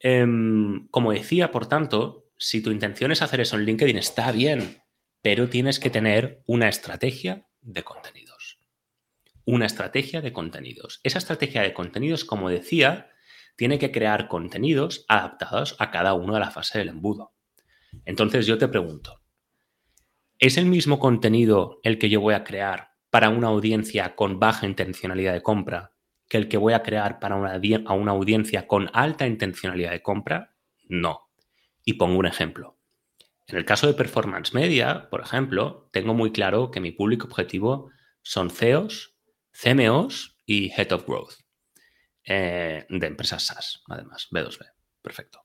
Em, 0.00 0.88
como 0.88 1.12
decía, 1.12 1.52
por 1.52 1.66
tanto, 1.68 2.32
si 2.36 2.60
tu 2.60 2.72
intención 2.72 3.12
es 3.12 3.22
hacer 3.22 3.40
eso 3.40 3.54
en 3.54 3.64
LinkedIn, 3.64 3.98
está 3.98 4.32
bien, 4.32 4.82
pero 5.22 5.48
tienes 5.48 5.78
que 5.78 5.90
tener 5.90 6.42
una 6.46 6.68
estrategia 6.68 7.46
de 7.60 7.84
contenidos. 7.84 8.37
Una 9.50 9.64
estrategia 9.64 10.20
de 10.20 10.34
contenidos. 10.34 11.00
Esa 11.04 11.16
estrategia 11.16 11.62
de 11.62 11.72
contenidos, 11.72 12.26
como 12.26 12.50
decía, 12.50 13.08
tiene 13.56 13.78
que 13.78 13.90
crear 13.90 14.28
contenidos 14.28 15.06
adaptados 15.08 15.74
a 15.78 15.90
cada 15.90 16.12
una 16.12 16.34
de 16.34 16.40
la 16.40 16.50
fase 16.50 16.76
del 16.76 16.90
embudo. 16.90 17.32
Entonces 18.04 18.46
yo 18.46 18.58
te 18.58 18.68
pregunto, 18.68 19.22
¿es 20.38 20.58
el 20.58 20.66
mismo 20.66 20.98
contenido 20.98 21.80
el 21.82 21.98
que 21.98 22.10
yo 22.10 22.20
voy 22.20 22.34
a 22.34 22.44
crear 22.44 22.90
para 23.08 23.30
una 23.30 23.46
audiencia 23.46 24.14
con 24.16 24.38
baja 24.38 24.66
intencionalidad 24.66 25.32
de 25.32 25.40
compra 25.40 25.94
que 26.28 26.36
el 26.36 26.48
que 26.48 26.58
voy 26.58 26.74
a 26.74 26.82
crear 26.82 27.18
para 27.18 27.36
una 27.36 28.10
audiencia 28.10 28.66
con 28.66 28.90
alta 28.92 29.26
intencionalidad 29.26 29.92
de 29.92 30.02
compra? 30.02 30.56
No. 30.90 31.30
Y 31.86 31.94
pongo 31.94 32.18
un 32.18 32.26
ejemplo. 32.26 32.76
En 33.46 33.56
el 33.56 33.64
caso 33.64 33.86
de 33.86 33.94
Performance 33.94 34.52
Media, 34.52 35.08
por 35.08 35.22
ejemplo, 35.22 35.88
tengo 35.90 36.12
muy 36.12 36.32
claro 36.32 36.70
que 36.70 36.80
mi 36.80 36.92
público 36.92 37.28
objetivo 37.28 37.90
son 38.20 38.50
CEOs, 38.50 39.14
CMOs 39.60 40.36
y 40.46 40.70
Head 40.70 40.92
of 40.92 41.06
Growth 41.06 41.34
eh, 42.24 42.86
de 42.88 43.06
empresas 43.06 43.42
SaaS, 43.42 43.82
además, 43.88 44.28
B2B. 44.30 44.66
Perfecto. 45.02 45.44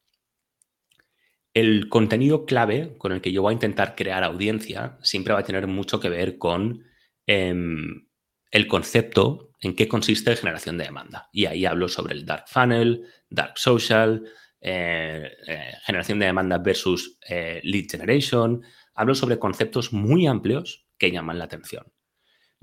El 1.54 1.88
contenido 1.90 2.46
clave 2.46 2.98
con 2.98 3.12
el 3.12 3.22
que 3.22 3.32
yo 3.32 3.42
voy 3.42 3.52
a 3.52 3.54
intentar 3.54 3.96
crear 3.96 4.24
audiencia 4.24 4.98
siempre 5.02 5.34
va 5.34 5.40
a 5.40 5.46
tener 5.46 5.68
mucho 5.68 6.00
que 6.00 6.10
ver 6.10 6.38
con 6.38 6.84
em, 7.26 8.08
el 8.52 8.68
concepto 8.68 9.52
en 9.62 9.76
qué 9.76 9.88
consiste 9.88 10.36
generación 10.36 10.78
de 10.78 10.86
demanda. 10.86 11.30
Y 11.32 11.46
ahí 11.46 11.66
hablo 11.66 11.88
sobre 11.88 12.14
el 12.14 12.26
dark 12.26 12.46
funnel, 12.48 13.08
dark 13.30 13.58
social, 13.58 14.30
eh, 14.62 15.32
eh, 15.48 15.74
generación 15.86 16.20
de 16.20 16.26
demanda 16.26 16.58
versus 16.58 17.18
lead 17.30 17.86
generation. 17.90 18.64
Hablo 18.94 19.16
sobre 19.16 19.40
conceptos 19.40 19.94
muy 19.94 20.28
amplios 20.28 20.86
que 20.98 21.12
llaman 21.12 21.40
la 21.40 21.46
atención. 21.46 21.86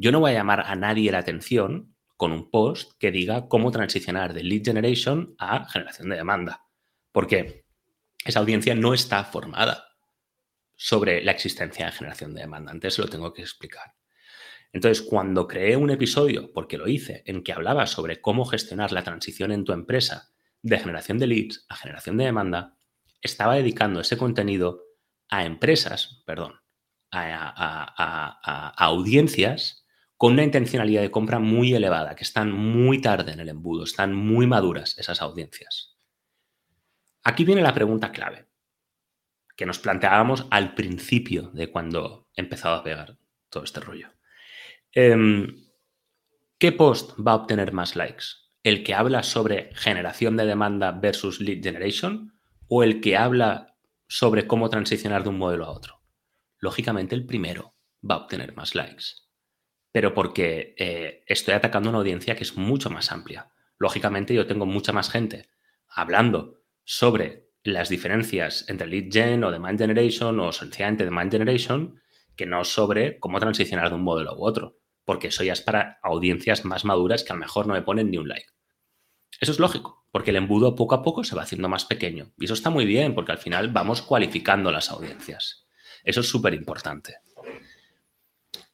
Yo 0.03 0.13
no 0.13 0.21
voy 0.21 0.31
a 0.31 0.35
llamar 0.35 0.63
a 0.67 0.75
nadie 0.77 1.13
la 1.13 1.19
atención 1.19 1.95
con 2.17 2.33
un 2.33 2.51
post 2.51 2.93
que 2.99 3.11
diga 3.11 3.49
cómo 3.49 3.71
transicionar 3.71 4.33
de 4.33 4.43
lead 4.43 4.63
generation 4.65 5.35
a 5.39 5.69
generación 5.69 6.09
de 6.09 6.17
demanda, 6.17 6.65
porque 7.13 7.67
esa 8.25 8.41
audiencia 8.41 8.75
no 8.75 8.95
está 8.95 9.25
formada 9.25 9.85
sobre 10.75 11.23
la 11.23 11.33
existencia 11.33 11.85
de 11.85 11.93
generación 11.93 12.33
de 12.33 12.41
demanda. 12.41 12.73
Antes 12.73 12.99
lo 12.99 13.09
tengo 13.09 13.35
que 13.35 13.43
explicar. 13.43 13.93
Entonces, 14.73 15.03
cuando 15.03 15.47
creé 15.47 15.77
un 15.77 15.91
episodio, 15.91 16.51
porque 16.51 16.79
lo 16.79 16.89
hice, 16.89 17.23
en 17.27 17.43
que 17.43 17.53
hablaba 17.53 17.87
sobre 17.87 18.23
cómo 18.23 18.47
gestionar 18.47 18.93
la 18.93 19.05
transición 19.05 19.53
en 19.53 19.65
tu 19.65 19.75
empresa 19.75 20.33
de 20.63 20.79
generación 20.79 21.19
de 21.19 21.27
leads 21.27 21.67
a 21.69 21.77
generación 21.77 22.17
de 22.17 22.25
demanda, 22.25 22.79
estaba 23.21 23.57
dedicando 23.57 24.01
ese 24.01 24.17
contenido 24.17 24.83
a 25.29 25.45
empresas, 25.45 26.23
perdón, 26.25 26.55
a, 27.11 28.73
audiencias 28.79 29.80
con 30.21 30.35
una 30.35 30.45
intencionalidad 30.45 31.01
de 31.01 31.11
compra 31.11 31.39
muy 31.39 31.73
elevada, 31.73 32.15
que 32.15 32.25
están 32.25 32.53
muy 32.53 33.01
tarde 33.01 33.33
en 33.33 33.41
el 33.41 33.49
embudo, 33.49 33.85
están 33.85 34.15
muy 34.15 34.47
maduras 34.47 34.99
esas 34.99 35.23
audiencias. 35.23 35.97
Aquí 37.23 37.43
viene 37.43 37.63
la 37.63 37.73
pregunta 37.73 38.13
clave 38.13 38.47
que 39.57 39.65
nos 39.65 39.79
planteábamos 39.79 40.47
al 40.51 40.75
principio 40.75 41.51
de 41.55 41.71
cuando 41.71 42.29
empezaba 42.37 42.77
a 42.77 42.83
pegar 42.83 43.17
todo 43.49 43.65
este 43.65 43.81
rollo. 43.81 44.11
Em, 44.93 45.57
¿Qué 46.59 46.73
post 46.73 47.13
va 47.19 47.33
a 47.33 47.37
obtener 47.37 47.73
más 47.73 47.97
likes? 47.97 48.25
¿El 48.63 48.85
que 48.85 48.93
habla 48.93 49.23
sobre 49.23 49.75
generación 49.75 50.37
de 50.37 50.45
demanda 50.45 50.93
versus 50.93 51.41
lead 51.41 51.63
generation 51.63 52.35
o 52.69 52.83
el 52.83 53.01
que 53.01 53.17
habla 53.17 53.75
sobre 54.07 54.47
cómo 54.47 54.69
transicionar 54.69 55.23
de 55.23 55.31
un 55.31 55.39
modelo 55.39 55.65
a 55.65 55.71
otro? 55.71 56.03
Lógicamente 56.59 57.15
el 57.15 57.25
primero 57.25 57.75
va 58.05 58.17
a 58.17 58.19
obtener 58.19 58.55
más 58.55 58.75
likes, 58.75 59.30
pero 59.93 60.15
porque 60.15 60.75
eh, 60.79 61.25
estoy 61.27 61.55
atacando 61.55 61.89
una 61.89 61.99
audiencia 61.99 62.37
que 62.37 62.45
es 62.45 62.57
mucho 62.57 62.91
más 62.91 63.13
amplia. 63.13 63.51
Lógicamente 63.79 64.35
yo 64.35 64.47
tengo 64.47 64.67
mucha 64.67 64.93
más 64.93 65.11
gente 65.11 65.49
hablando 65.89 66.61
sobre 66.85 67.49
las 67.63 67.89
diferencias 67.89 68.65
entre 68.69 68.87
lead 68.87 69.11
gen 69.11 69.45
o 69.45 69.51
demand 69.51 69.79
generation 69.79 70.39
o 70.41 70.53
sencillamente 70.53 71.05
demand 71.05 71.31
generation 71.31 72.01
que 72.37 72.47
no 72.47 72.65
sobre 72.65 73.19
cómo 73.19 73.41
transicionar 73.41 73.89
de 73.89 73.97
un 73.97 74.03
modelo 74.03 74.35
u 74.37 74.45
otro 74.45 74.81
porque 75.11 75.27
eso 75.27 75.43
ya 75.43 75.55
es 75.55 75.61
para 75.61 75.99
audiencias 76.05 76.65
más 76.65 76.85
maduras 76.85 77.25
que 77.25 77.33
a 77.33 77.35
lo 77.35 77.41
mejor 77.41 77.67
no 77.67 77.75
me 77.75 77.83
ponen 77.83 78.13
ni 78.13 78.19
un 78.19 78.29
like. 78.29 78.47
Eso 79.41 79.51
es 79.51 79.59
lógico, 79.59 80.07
porque 80.13 80.31
el 80.31 80.37
embudo 80.37 80.77
poco 80.77 80.95
a 80.95 81.03
poco 81.03 81.25
se 81.25 81.35
va 81.35 81.43
haciendo 81.43 81.69
más 81.69 81.85
pequeño. 81.85 82.33
Y 82.39 82.45
eso 82.45 82.55
está 82.55 82.71
muy 82.71 82.85
bien, 82.85 83.13
porque 83.13 83.33
al 83.33 83.39
final 83.39 83.73
vamos 83.73 84.03
cualificando 84.03 84.71
las 84.71 84.89
audiencias. 84.89 85.67
Eso 86.05 86.21
es 86.21 86.29
súper 86.29 86.55
importante. 86.55 87.17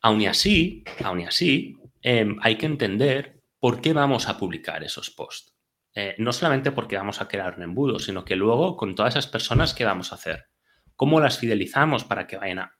Aún 0.01 0.27
así, 0.27 0.85
aún 1.03 1.21
y 1.21 1.25
así, 1.25 1.77
em, 2.03 2.37
hay 2.43 2.57
que 2.57 2.67
entender 2.67 3.41
por 3.59 3.81
qué 3.81 3.93
vamos 3.93 4.29
a 4.29 4.39
publicar 4.39 4.85
esos 4.85 5.11
posts. 5.11 5.55
Eh, 5.95 6.15
no 6.19 6.33
solamente 6.33 6.73
porque 6.73 6.97
vamos 6.97 7.21
a 7.21 7.29
crear 7.29 7.57
un 7.57 7.63
embudo, 7.63 7.99
sino 7.99 8.25
que 8.25 8.37
luego 8.37 8.77
con 8.77 8.95
todas 8.95 9.15
esas 9.15 9.27
personas, 9.27 9.73
¿qué 9.73 9.85
vamos 9.85 10.13
a 10.13 10.17
hacer? 10.17 10.47
¿Cómo 10.95 11.21
las 11.21 11.39
fidelizamos 11.39 12.05
para 12.05 12.27
que 12.27 12.37
vayan, 12.37 12.71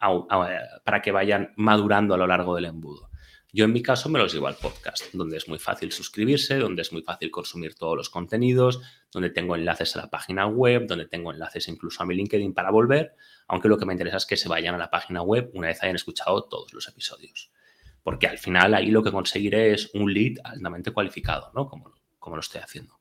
para 0.85 1.03
que 1.03 1.13
vayan 1.13 1.53
madurando 1.57 2.15
a 2.15 2.19
lo 2.19 2.27
largo 2.27 2.55
del 2.55 2.67
embudo? 2.67 3.11
Yo 3.57 3.65
en 3.65 3.73
mi 3.73 3.83
caso 3.83 4.11
me 4.11 4.19
los 4.19 4.35
llevo 4.35 4.49
al 4.49 4.57
podcast, 4.57 5.15
donde 5.15 5.39
es 5.39 5.49
muy 5.49 5.59
fácil 5.59 5.91
suscribirse, 5.91 6.59
donde 6.59 6.83
es 6.83 6.93
muy 6.93 7.01
fácil 7.01 7.31
consumir 7.31 7.75
todos 7.75 7.97
los 7.97 8.11
contenidos, 8.11 8.83
donde 9.11 9.31
tengo 9.31 9.57
enlaces 9.57 9.97
a 9.97 10.01
la 10.01 10.11
página 10.11 10.47
web, 10.47 10.87
donde 10.87 11.07
tengo 11.07 11.33
enlaces 11.33 11.67
incluso 11.69 12.03
a 12.03 12.07
mi 12.07 12.15
LinkedIn 12.15 12.53
para 12.53 12.71
volver, 12.71 13.15
aunque 13.49 13.69
lo 13.69 13.79
que 13.79 13.87
me 13.87 13.95
interesa 13.95 14.19
es 14.19 14.27
que 14.27 14.37
se 14.37 14.51
vayan 14.51 14.75
a 14.75 14.79
la 14.79 14.91
página 14.91 15.23
web 15.23 15.51
una 15.55 15.69
vez 15.69 15.83
hayan 15.83 15.97
escuchado 15.97 16.45
todos 16.45 16.75
los 16.75 16.87
episodios. 16.87 17.51
Porque 18.03 18.27
al 18.27 18.37
final 18.37 18.75
ahí 18.75 18.91
lo 18.91 19.03
que 19.03 19.11
conseguiré 19.11 19.73
es 19.73 19.91
un 19.95 20.13
lead 20.13 20.35
altamente 20.45 20.91
cualificado, 20.91 21.51
¿no? 21.55 21.67
Como, 21.67 21.95
como 22.19 22.37
lo 22.37 22.41
estoy 22.41 22.61
haciendo. 22.61 23.01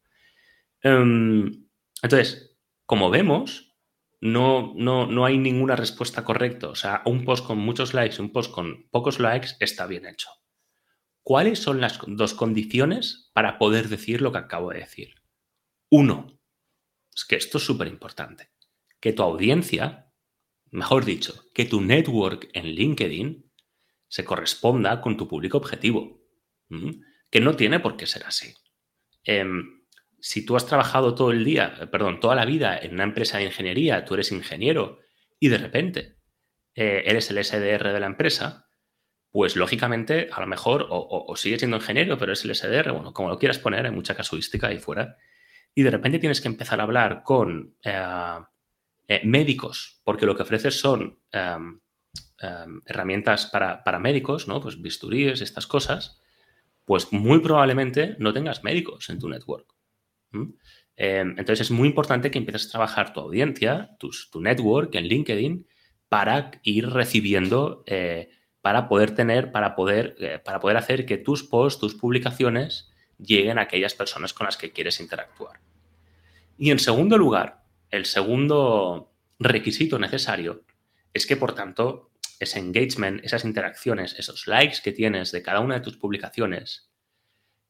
Em, 0.81 1.65
entonces, 2.01 2.55
como 2.85 3.09
vemos, 3.09 3.75
no, 4.21 4.71
no, 4.77 5.05
no 5.05 5.25
hay 5.25 5.37
ninguna 5.37 5.75
respuesta 5.75 6.23
correcta. 6.23 6.69
O 6.69 6.75
sea, 6.75 7.01
un 7.03 7.25
post 7.25 7.45
con 7.45 7.57
muchos 7.57 7.93
likes 7.93 8.15
y 8.19 8.21
un 8.21 8.31
post 8.31 8.53
con 8.53 8.87
pocos 8.89 9.19
likes 9.19 9.49
está 9.59 9.85
bien 9.85 10.05
hecho. 10.05 10.29
¿Cuáles 11.25 11.57
son 11.57 11.81
las 11.81 11.99
dos 12.05 12.35
condiciones 12.35 13.31
para 13.33 13.57
poder 13.57 13.89
decir 13.89 14.21
lo 14.21 14.31
que 14.31 14.37
acabo 14.37 14.69
de 14.69 14.81
decir? 14.81 15.15
Uno, 15.89 16.39
es 17.15 17.25
que 17.25 17.35
esto 17.35 17.57
es 17.57 17.63
súper 17.63 17.87
importante, 17.87 18.51
que 18.99 19.11
tu 19.11 19.23
audiencia, 19.23 20.13
mejor 20.69 21.03
dicho, 21.03 21.33
que 21.51 21.65
tu 21.65 21.81
network 21.81 22.51
en 22.53 22.67
LinkedIn 22.67 23.51
se 24.07 24.23
corresponda 24.23 25.01
con 25.01 25.17
tu 25.17 25.27
público 25.27 25.57
objetivo, 25.57 26.21
que 27.31 27.41
no 27.41 27.55
tiene 27.55 27.79
por 27.79 27.97
qué 27.97 28.05
ser 28.05 28.23
así. 28.25 28.53
Em, 29.23 29.83
si 30.19 30.45
tú 30.45 30.55
has 30.55 30.67
trabajado 30.67 31.15
todo 31.15 31.31
el 31.31 31.43
día, 31.43 31.75
eh, 31.81 31.87
perdón, 31.87 32.19
toda 32.19 32.35
la 32.35 32.45
vida 32.45 32.77
en 32.77 32.93
una 32.93 33.03
empresa 33.03 33.39
de 33.39 33.45
ingeniería, 33.45 34.05
tú 34.05 34.13
eres 34.13 34.31
ingeniero 34.31 34.99
y 35.39 35.47
de 35.47 35.57
repente 35.57 36.19
eh, 36.75 37.01
eres 37.07 37.31
el 37.31 37.43
SDR 37.43 37.93
de 37.93 37.99
la 37.99 38.05
empresa, 38.05 38.64
pues 39.35 39.57
lógicamente 39.57 40.29
a 40.31 40.39
lo 40.39 40.47
mejor 40.47 40.87
o, 40.89 41.35
sigues 41.35 41.59
siendo 41.59 41.75
ingeniero, 41.75 42.17
pero 42.17 42.31
es 42.31 42.45
el 42.45 42.55
SDR, 42.55 42.93
bueno, 42.93 43.11
como 43.11 43.27
lo 43.27 43.37
quieras 43.37 43.59
poner, 43.59 43.85
hay 43.85 43.91
mucha 43.91 44.15
casuística 44.15 44.67
ahí 44.67 44.79
fuera, 44.79 45.17
y 45.73 45.83
de 45.83 45.91
repente 45.91 46.19
tienes 46.19 46.39
que 46.39 46.47
empezar 46.47 46.79
a 46.79 46.83
hablar 46.83 47.21
con 47.21 47.75
eh, 47.83 49.21
médicos, 49.25 49.99
porque 50.05 50.25
lo 50.25 50.37
que 50.37 50.43
ofreces 50.43 50.79
son 50.79 51.19
em, 51.33 51.81
em, 52.39 52.81
herramientas 52.85 53.47
para, 53.47 53.83
para, 53.83 53.99
médicos, 53.99 54.47
¿no? 54.47 54.61
Pues 54.61 54.81
bisturíes, 54.81 55.41
estas 55.41 55.67
cosas, 55.67 56.21
pues 56.85 57.11
muy 57.11 57.39
probablemente 57.39 58.15
no 58.19 58.31
tengas 58.31 58.63
médicos 58.63 59.09
en 59.09 59.19
tu 59.19 59.27
network. 59.27 59.67
Em, 60.31 61.31
entonces 61.31 61.59
es 61.59 61.71
muy 61.71 61.89
importante 61.89 62.31
que 62.31 62.37
empieces 62.37 62.67
a 62.67 62.71
trabajar 62.71 63.11
tu 63.11 63.19
audiencia, 63.19 63.97
tu, 63.99 64.11
network 64.39 64.95
en 64.95 65.07
LinkedIn 65.09 65.67
para 66.07 66.51
ir 66.63 66.89
recibiendo, 66.89 67.83
eh, 67.85 68.29
para 68.65 68.87
poder 68.87 69.13
tener, 69.13 69.51
para 69.51 69.75
poder, 69.75 70.15
eh, 70.17 70.39
para 70.43 70.59
poder 70.59 70.77
hacer 70.77 71.05
que 71.05 71.19
tus 71.19 71.43
posts, 71.43 71.79
tus 71.79 71.93
publicaciones 71.93 72.91
lleguen 73.19 73.59
a 73.59 73.61
aquellas 73.61 73.93
personas 73.93 74.33
con 74.33 74.45
las 74.45 74.57
que 74.57 74.71
quieres 74.71 74.99
interactuar. 74.99 75.59
Y 76.57 76.71
en 76.71 76.79
segundo 76.79 77.15
lugar, 77.19 77.61
el 77.91 78.05
segundo 78.05 79.11
requisito 79.37 79.99
necesario 79.99 80.63
es 81.13 81.27
que, 81.27 81.37
por 81.37 81.53
tanto, 81.53 82.09
ese 82.39 82.57
engagement, 82.57 83.23
esas 83.23 83.45
interacciones, 83.45 84.15
esos 84.17 84.47
likes 84.47 84.79
que 84.83 84.93
tienes 84.93 85.31
de 85.31 85.43
cada 85.43 85.59
una 85.59 85.75
de 85.75 85.81
tus 85.81 85.97
publicaciones, 85.97 86.89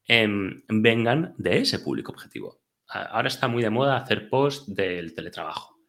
Em, 0.07 0.61
vengan 0.67 1.33
de 1.37 1.59
ese 1.59 1.79
público 1.79 2.11
objetivo. 2.11 2.61
Ahora 2.87 3.27
está 3.27 3.47
muy 3.47 3.63
de 3.63 3.71
moda 3.71 3.97
hacer 3.97 4.29
post 4.29 4.67
del 4.67 5.15
teletrabajo. 5.15 5.79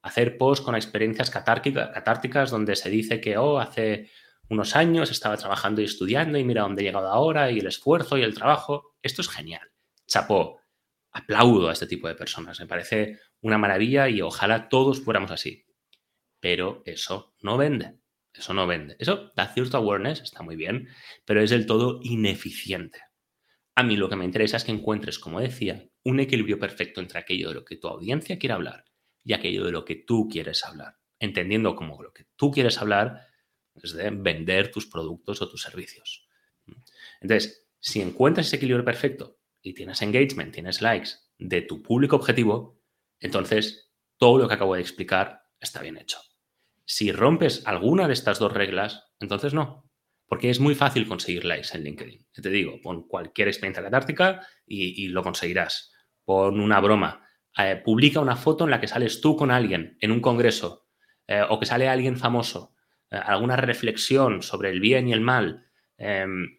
Hacer 0.00 0.38
post 0.38 0.64
con 0.64 0.74
experiencias 0.74 1.30
catárticas 1.30 2.50
donde 2.50 2.74
se 2.74 2.88
dice 2.88 3.20
que, 3.20 3.36
oh, 3.36 3.58
hace 3.58 4.10
unos 4.48 4.76
años 4.76 5.10
estaba 5.10 5.36
trabajando 5.36 5.80
y 5.80 5.84
estudiando 5.84 6.38
y 6.38 6.44
mira 6.44 6.62
dónde 6.62 6.82
he 6.82 6.84
llegado 6.84 7.08
ahora 7.08 7.50
y 7.50 7.58
el 7.58 7.66
esfuerzo 7.66 8.16
y 8.16 8.22
el 8.22 8.34
trabajo. 8.34 8.96
Esto 9.02 9.22
es 9.22 9.28
genial. 9.28 9.72
Chapó. 10.06 10.60
Aplaudo 11.12 11.68
a 11.68 11.72
este 11.72 11.86
tipo 11.86 12.08
de 12.08 12.14
personas. 12.14 12.60
Me 12.60 12.66
parece 12.66 13.18
una 13.40 13.58
maravilla 13.58 14.08
y 14.08 14.20
ojalá 14.20 14.68
todos 14.68 15.00
fuéramos 15.00 15.30
así. 15.30 15.64
pero 16.40 16.82
eso 16.84 17.34
no 17.40 17.56
vende. 17.56 17.98
Eso 18.32 18.54
no 18.54 18.66
vende. 18.66 18.96
Eso 18.98 19.32
da 19.34 19.52
cierto 19.52 19.78
awareness, 19.78 20.20
está 20.20 20.42
muy 20.42 20.56
bien, 20.56 20.88
pero 21.24 21.42
es 21.42 21.50
del 21.50 21.66
todo 21.66 22.00
ineficiente. 22.02 23.00
A 23.74 23.82
mí 23.82 23.96
lo 23.96 24.08
que 24.08 24.16
me 24.16 24.24
interesa 24.24 24.58
es 24.58 24.64
que 24.64 24.72
encuentres, 24.72 25.18
como 25.18 25.40
decía, 25.40 25.88
un 26.04 26.20
equilibrio 26.20 26.58
perfecto 26.58 27.00
entre 27.00 27.18
aquello 27.18 27.48
de 27.48 27.54
lo 27.54 27.64
que 27.64 27.76
tu 27.76 27.88
audiencia 27.88 28.38
quiere 28.38 28.54
hablar 28.54 28.84
y 29.24 29.32
aquello 29.32 29.64
de 29.64 29.72
lo 29.72 29.84
que 29.84 29.96
tú 29.96 30.28
quieres 30.30 30.64
hablar, 30.64 30.98
entendiendo 31.18 31.74
como 31.74 32.00
lo 32.02 32.12
que 32.12 32.26
tú 32.36 32.50
quieres 32.50 32.78
hablar 32.78 33.26
es 33.82 33.92
de 33.92 34.10
vender 34.10 34.70
tus 34.70 34.86
productos 34.86 35.42
o 35.42 35.48
tus 35.48 35.62
servicios. 35.62 36.28
Entonces, 37.20 37.66
si 37.80 38.00
encuentras 38.00 38.46
ese 38.46 38.56
equilibrio 38.56 38.84
perfecto 38.84 39.38
y 39.62 39.74
tienes 39.74 40.02
engagement, 40.02 40.52
tienes 40.52 40.80
likes 40.80 41.10
de 41.38 41.62
tu 41.62 41.82
público 41.82 42.16
objetivo, 42.16 42.80
entonces 43.20 43.92
todo 44.16 44.38
lo 44.38 44.48
que 44.48 44.54
acabo 44.54 44.74
de 44.74 44.80
explicar 44.80 45.42
está 45.60 45.82
bien 45.82 45.98
hecho. 45.98 46.18
Si 46.84 47.12
rompes 47.12 47.62
alguna 47.66 48.06
de 48.06 48.14
estas 48.14 48.38
dos 48.38 48.52
reglas, 48.52 49.04
entonces 49.18 49.54
no, 49.54 49.90
porque 50.26 50.50
es 50.50 50.60
muy 50.60 50.74
fácil 50.74 51.06
conseguir 51.06 51.44
likes 51.44 51.68
en 51.74 51.84
LinkedIn. 51.84 52.26
Te 52.32 52.50
digo, 52.50 52.80
pon 52.82 53.06
cualquier 53.06 53.48
experiencia 53.48 53.82
catártica 53.82 54.46
y, 54.66 55.08
lo 55.08 55.22
conseguirás. 55.22 55.92
Pon 56.24 56.60
una 56.60 56.80
broma. 56.80 57.26
Eh, 57.58 57.80
publica 57.84 58.20
una 58.20 58.36
foto 58.36 58.64
en 58.64 58.70
la 58.70 58.80
que 58.80 58.88
sales 58.88 59.20
tú 59.20 59.36
con 59.36 59.50
alguien 59.50 59.96
en 60.00 60.12
un 60.12 60.20
congreso 60.20 60.86
eh, 61.26 61.42
o 61.48 61.58
que 61.58 61.66
sale 61.66 61.88
alguien 61.88 62.16
famoso. 62.16 62.75
Eh, 63.10 63.16
alguna 63.16 63.56
reflexión 63.56 64.42
sobre 64.42 64.70
el 64.70 64.80
bien 64.80 65.08
y 65.08 65.12
el 65.12 65.20
mal. 65.20 65.66
Em, 65.98 66.58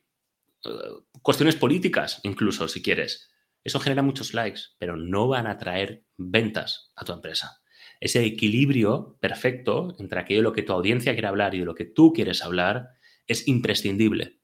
cuestiones 1.22 1.56
políticas, 1.56 2.20
incluso, 2.24 2.68
si 2.68 2.82
quieres. 2.82 3.30
Eso 3.64 3.80
genera 3.80 4.02
muchos 4.02 4.34
likes, 4.34 4.62
pero 4.78 4.96
no 4.96 5.28
van 5.28 5.48
a 5.48 5.58
traer 5.58 6.06
ventas 6.18 6.92
a 6.96 7.06
tu 7.06 7.14
empresa. 7.14 7.62
Ese 8.00 8.24
equilibrio 8.26 9.18
perfecto 9.20 9.96
entre 10.00 10.20
aquello 10.20 10.40
de 10.40 10.44
lo 10.44 10.54
que 10.54 10.64
tu 10.64 10.74
audiencia 10.74 11.14
quiere 11.14 11.28
hablar 11.28 11.56
y 11.56 11.60
de 11.60 11.66
lo 11.66 11.76
que 11.76 11.86
tú 11.86 12.14
quieres 12.14 12.44
hablar 12.44 12.90
es 13.26 13.48
imprescindible. 13.48 14.40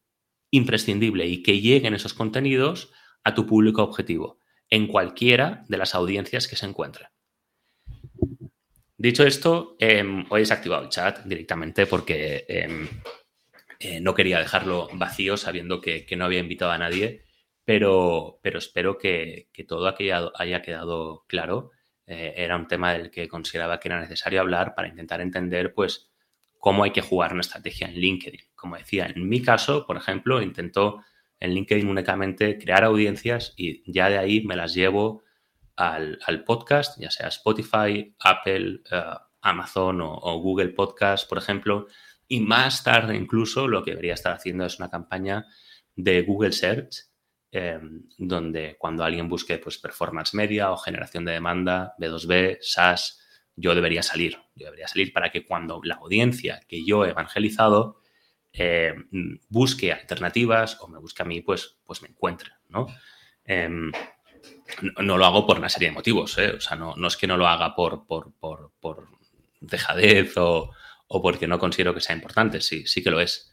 Imprescindible 0.52 1.28
y 1.28 1.42
que 1.42 1.62
lleguen 1.62 1.94
esos 1.94 2.14
contenidos 2.14 2.92
a 3.24 3.34
tu 3.34 3.46
público 3.46 3.84
objetivo 3.84 4.40
en 4.70 4.88
cualquiera 4.88 5.64
de 5.68 5.78
las 5.78 5.96
audiencias 5.96 6.48
que 6.48 6.56
se 6.56 6.66
encuentren. 6.66 7.08
Dicho 9.04 9.26
esto, 9.26 9.76
em, 9.80 10.26
hoy 10.30 10.40
he 10.40 10.44
desactivado 10.44 10.84
el 10.84 10.88
chat 10.88 11.26
directamente 11.26 11.88
porque 11.88 12.46
em, 12.48 12.88
eh, 13.78 14.00
no 14.00 14.14
quería 14.14 14.40
dejarlo 14.40 14.88
vacío 14.94 15.36
sabiendo 15.36 15.82
que, 15.82 16.08
no 16.16 16.24
había 16.24 16.40
invitado 16.40 16.72
a 16.72 16.78
nadie, 16.78 17.26
pero, 17.66 18.40
pero 18.42 18.60
espero 18.60 18.98
que, 18.98 19.50
todo 19.68 19.90
aquello 19.90 20.32
haya 20.40 20.62
quedado 20.62 21.26
claro. 21.28 21.72
Eh, 22.08 22.34
era 22.38 22.56
un 22.56 22.66
tema 22.70 22.94
del 22.94 23.12
que 23.12 23.28
consideraba 23.28 23.78
que 23.78 23.90
era 23.90 24.00
necesario 24.00 24.40
hablar 24.40 24.74
para 24.74 24.88
intentar 24.88 25.20
entender 25.20 25.74
pues, 25.74 26.10
cómo 26.58 26.86
hay 26.86 26.92
que 26.92 27.02
jugar 27.02 27.34
una 27.34 27.42
estrategia 27.42 27.90
en 27.90 27.96
LinkedIn. 27.96 28.40
Como 28.56 28.78
decía, 28.78 29.08
en 29.14 29.28
mi 29.28 29.42
caso, 29.42 29.86
por 29.86 29.98
ejemplo, 29.98 30.42
intento 30.42 31.04
en 31.42 31.54
LinkedIn 31.54 31.90
únicamente 31.90 32.58
crear 32.58 32.86
audiencias 32.86 33.54
y 33.58 33.84
ya 33.92 34.08
de 34.08 34.18
ahí 34.18 34.46
me 34.46 34.56
las 34.56 34.74
llevo 34.74 35.24
al, 35.76 36.44
podcast, 36.46 37.00
ya 37.00 37.10
sea 37.12 37.28
Spotify, 37.28 38.16
Apple, 38.20 38.82
eh, 38.92 39.04
Amazon 39.42 40.02
o, 40.02 40.40
Google 40.40 40.70
Podcast, 40.70 41.28
por 41.28 41.38
ejemplo. 41.38 41.88
Y 42.28 42.40
más 42.40 42.84
tarde 42.84 43.16
incluso 43.16 43.68
lo 43.68 43.84
que 43.84 43.92
debería 43.92 44.14
estar 44.14 44.34
haciendo 44.34 44.66
es 44.66 44.80
una 44.80 44.90
campaña 44.90 45.46
de 45.96 46.22
Google 46.24 46.54
Search, 46.54 47.10
em, 47.52 48.08
donde 48.18 48.78
cuando 48.80 49.04
alguien 49.04 49.30
busque 49.30 49.58
pues, 49.58 49.78
performance 49.78 50.34
media 50.34 50.72
o 50.72 50.78
generación 50.78 51.26
de 51.26 51.34
demanda, 51.34 51.94
B2B, 52.00 52.58
SaaS, 52.62 53.20
yo 53.56 53.76
debería 53.76 54.02
salir. 54.02 54.38
Yo 54.56 54.66
debería 54.66 54.88
salir 54.88 55.14
para 55.14 55.32
que 55.32 55.46
cuando 55.46 55.82
la 55.84 55.96
audiencia 55.96 56.62
que 56.68 56.84
yo 56.86 57.06
he 57.06 57.10
evangelizado 57.10 58.02
eh, 58.54 58.94
busque 59.50 59.92
alternativas 59.92 60.80
o 60.82 60.88
me 60.88 61.00
busque 61.00 61.24
a 61.24 61.26
mí, 61.26 61.42
pues, 61.42 61.80
pues 61.86 62.02
me 62.02 62.10
encuentre. 62.10 62.52
¿no? 62.70 62.88
Em, 63.46 63.92
no, 65.02 65.18
lo 65.18 65.26
hago 65.26 65.46
por 65.46 65.58
una 65.58 65.70
serie 65.70 65.90
de 65.90 65.96
motivos, 65.96 66.38
¿eh? 66.38 66.54
o 66.58 66.60
sea, 66.60 66.78
no, 66.78 66.96
es 67.08 67.18
que 67.18 67.28
no 67.28 67.38
lo 67.38 67.48
haga 67.48 67.76
por, 67.76 68.06
por, 68.06 68.34
por, 68.40 69.08
dejadez 69.62 70.34
o, 70.38 70.72
porque 71.08 71.48
no 71.48 71.60
considero 71.60 71.94
que 71.94 72.02
sea 72.02 72.16
importante, 72.16 72.62
sí, 72.62 72.86
sí 72.86 73.04
que 73.04 73.12
lo 73.12 73.20
es. 73.20 73.52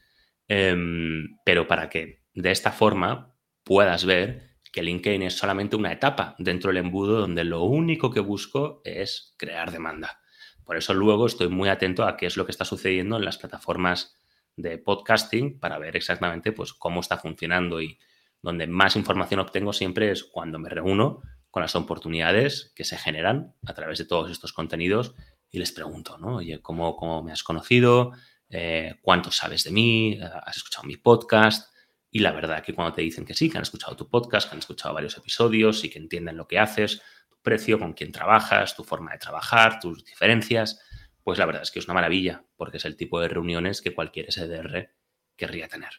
Em, 0.49 1.37
pero 1.45 1.69
para 1.69 1.89
que 1.89 2.23
de 2.35 2.51
esta 2.51 2.73
forma 2.73 3.37
puedas 3.63 4.05
ver 4.05 4.57
que 4.73 4.83
LinkedIn 4.83 5.23
es 5.23 5.35
solamente 5.37 5.77
una 5.77 5.93
etapa 5.93 6.35
dentro 6.39 6.69
del 6.69 6.79
embudo 6.79 7.21
donde 7.21 7.45
lo 7.45 7.63
único 7.63 8.11
que 8.11 8.21
busco 8.21 8.81
es 8.85 9.35
crear 9.37 9.71
demanda. 9.71 10.21
Por 10.65 10.77
eso 10.77 10.95
luego 10.95 11.27
estoy 11.27 11.49
muy 11.49 11.69
atento 11.69 12.05
a 12.05 12.17
qué 12.17 12.27
es 12.27 12.37
lo 12.37 12.45
que 12.45 12.53
está 12.53 12.65
sucediendo 12.65 13.17
en 13.17 13.25
las 13.25 13.39
plataformas 13.39 14.17
de 14.57 14.79
podcasting 14.79 15.59
para 15.59 15.79
ver 15.79 15.97
exactamente 15.97 16.53
pues, 16.53 16.73
cómo 16.73 17.01
está 17.01 17.19
funcionando 17.19 17.81
y, 17.81 17.99
donde 18.43 18.67
más 18.67 18.97
información 18.97 19.41
obtengo 19.41 19.73
siempre 19.73 20.11
es 20.11 20.25
cuando 20.25 20.59
me 20.59 20.69
reúno 20.69 21.23
con 21.51 21.63
las 21.63 21.75
oportunidades 21.75 22.73
que 22.75 22.85
se 22.85 22.97
generan 22.97 23.55
a 23.67 23.75
través 23.75 23.99
de 23.99 24.05
todos 24.05 24.31
estos 24.31 24.53
contenidos 24.53 25.15
y 25.51 25.59
les 25.59 25.73
pregunto, 25.73 26.17
¿no? 26.19 26.37
Oye, 26.37 26.61
¿cómo, 26.63 26.97
cómo 26.97 27.23
me 27.23 27.33
has 27.33 27.43
conocido? 27.43 28.13
Eh, 28.49 28.95
¿Cuánto 29.03 29.31
sabes 29.33 29.65
de 29.65 29.73
mí? 29.73 30.19
¿Has 30.21 30.59
escuchado 30.59 30.87
mi 30.87 30.97
podcast? 30.97 31.73
Y 32.11 32.21
la 32.21 32.33
verdad 32.33 32.63
que 32.63 32.75
cuando 32.75 32.93
te 32.93 33.03
dicen 33.03 33.25
que 33.25 33.35
sí, 33.35 33.51
que 33.51 33.59
han 33.59 33.63
escuchado 33.63 33.97
tu 33.97 34.09
podcast, 34.09 34.49
que 34.49 34.55
han 34.55 34.61
escuchado 34.61 34.95
varios 34.95 35.17
episodios 35.17 35.85
y 35.85 35.91
que 35.91 35.99
entienden 35.99 36.37
lo 36.37 36.47
que 36.47 36.59
haces, 36.59 37.03
tu 37.29 37.37
precio, 37.43 37.79
con 37.79 37.93
quién 37.93 38.11
trabajas, 38.11 38.75
tu 38.75 38.85
forma 38.85 39.13
de 39.13 39.19
trabajar, 39.19 39.79
tus 39.81 40.05
diferencias, 40.05 40.81
pues 41.23 41.39
la 41.39 41.47
verdad 41.47 41.63
es 41.63 41.71
que 41.71 41.79
es 41.79 41.85
una 41.85 41.95
maravilla, 41.95 42.45
porque 42.57 42.79
es 42.79 42.85
el 42.85 42.97
tipo 42.97 43.21
de 43.21 43.29
reuniones 43.29 43.83
que 43.83 43.95
cualquier 43.95 44.33
SDR 44.33 44.91
querría 45.37 45.69
tener. 45.69 45.91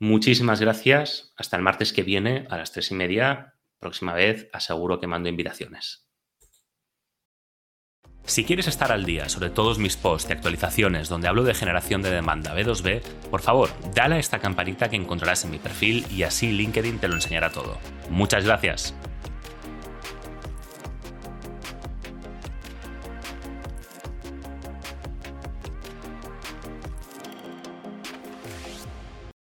Muchísimas 0.00 0.62
gracias. 0.62 1.34
Hasta 1.36 1.58
el 1.58 1.62
martes 1.62 1.92
que 1.92 2.02
viene 2.02 2.46
a 2.48 2.56
las 2.56 2.72
tres 2.72 2.90
y 2.90 2.94
media. 2.94 3.54
Próxima 3.78 4.14
vez 4.14 4.48
aseguro 4.52 4.98
que 4.98 5.06
mando 5.06 5.28
invitaciones. 5.28 6.10
Si 8.24 8.44
quieres 8.44 8.66
estar 8.66 8.92
al 8.92 9.04
día 9.04 9.28
sobre 9.28 9.50
todos 9.50 9.78
mis 9.78 9.96
posts 9.96 10.30
y 10.30 10.32
actualizaciones 10.32 11.08
donde 11.08 11.28
hablo 11.28 11.42
de 11.42 11.54
generación 11.54 12.00
de 12.00 12.10
demanda 12.10 12.54
B2B, 12.54 13.02
por 13.30 13.42
favor, 13.42 13.70
dale 13.94 14.16
a 14.16 14.18
esta 14.18 14.38
campanita 14.38 14.88
que 14.88 14.96
encontrarás 14.96 15.44
en 15.44 15.50
mi 15.50 15.58
perfil 15.58 16.06
y 16.10 16.22
así 16.22 16.50
LinkedIn 16.52 16.98
te 16.98 17.08
lo 17.08 17.14
enseñará 17.14 17.50
todo. 17.50 17.78
Muchas 18.08 18.44
gracias. 18.44 18.94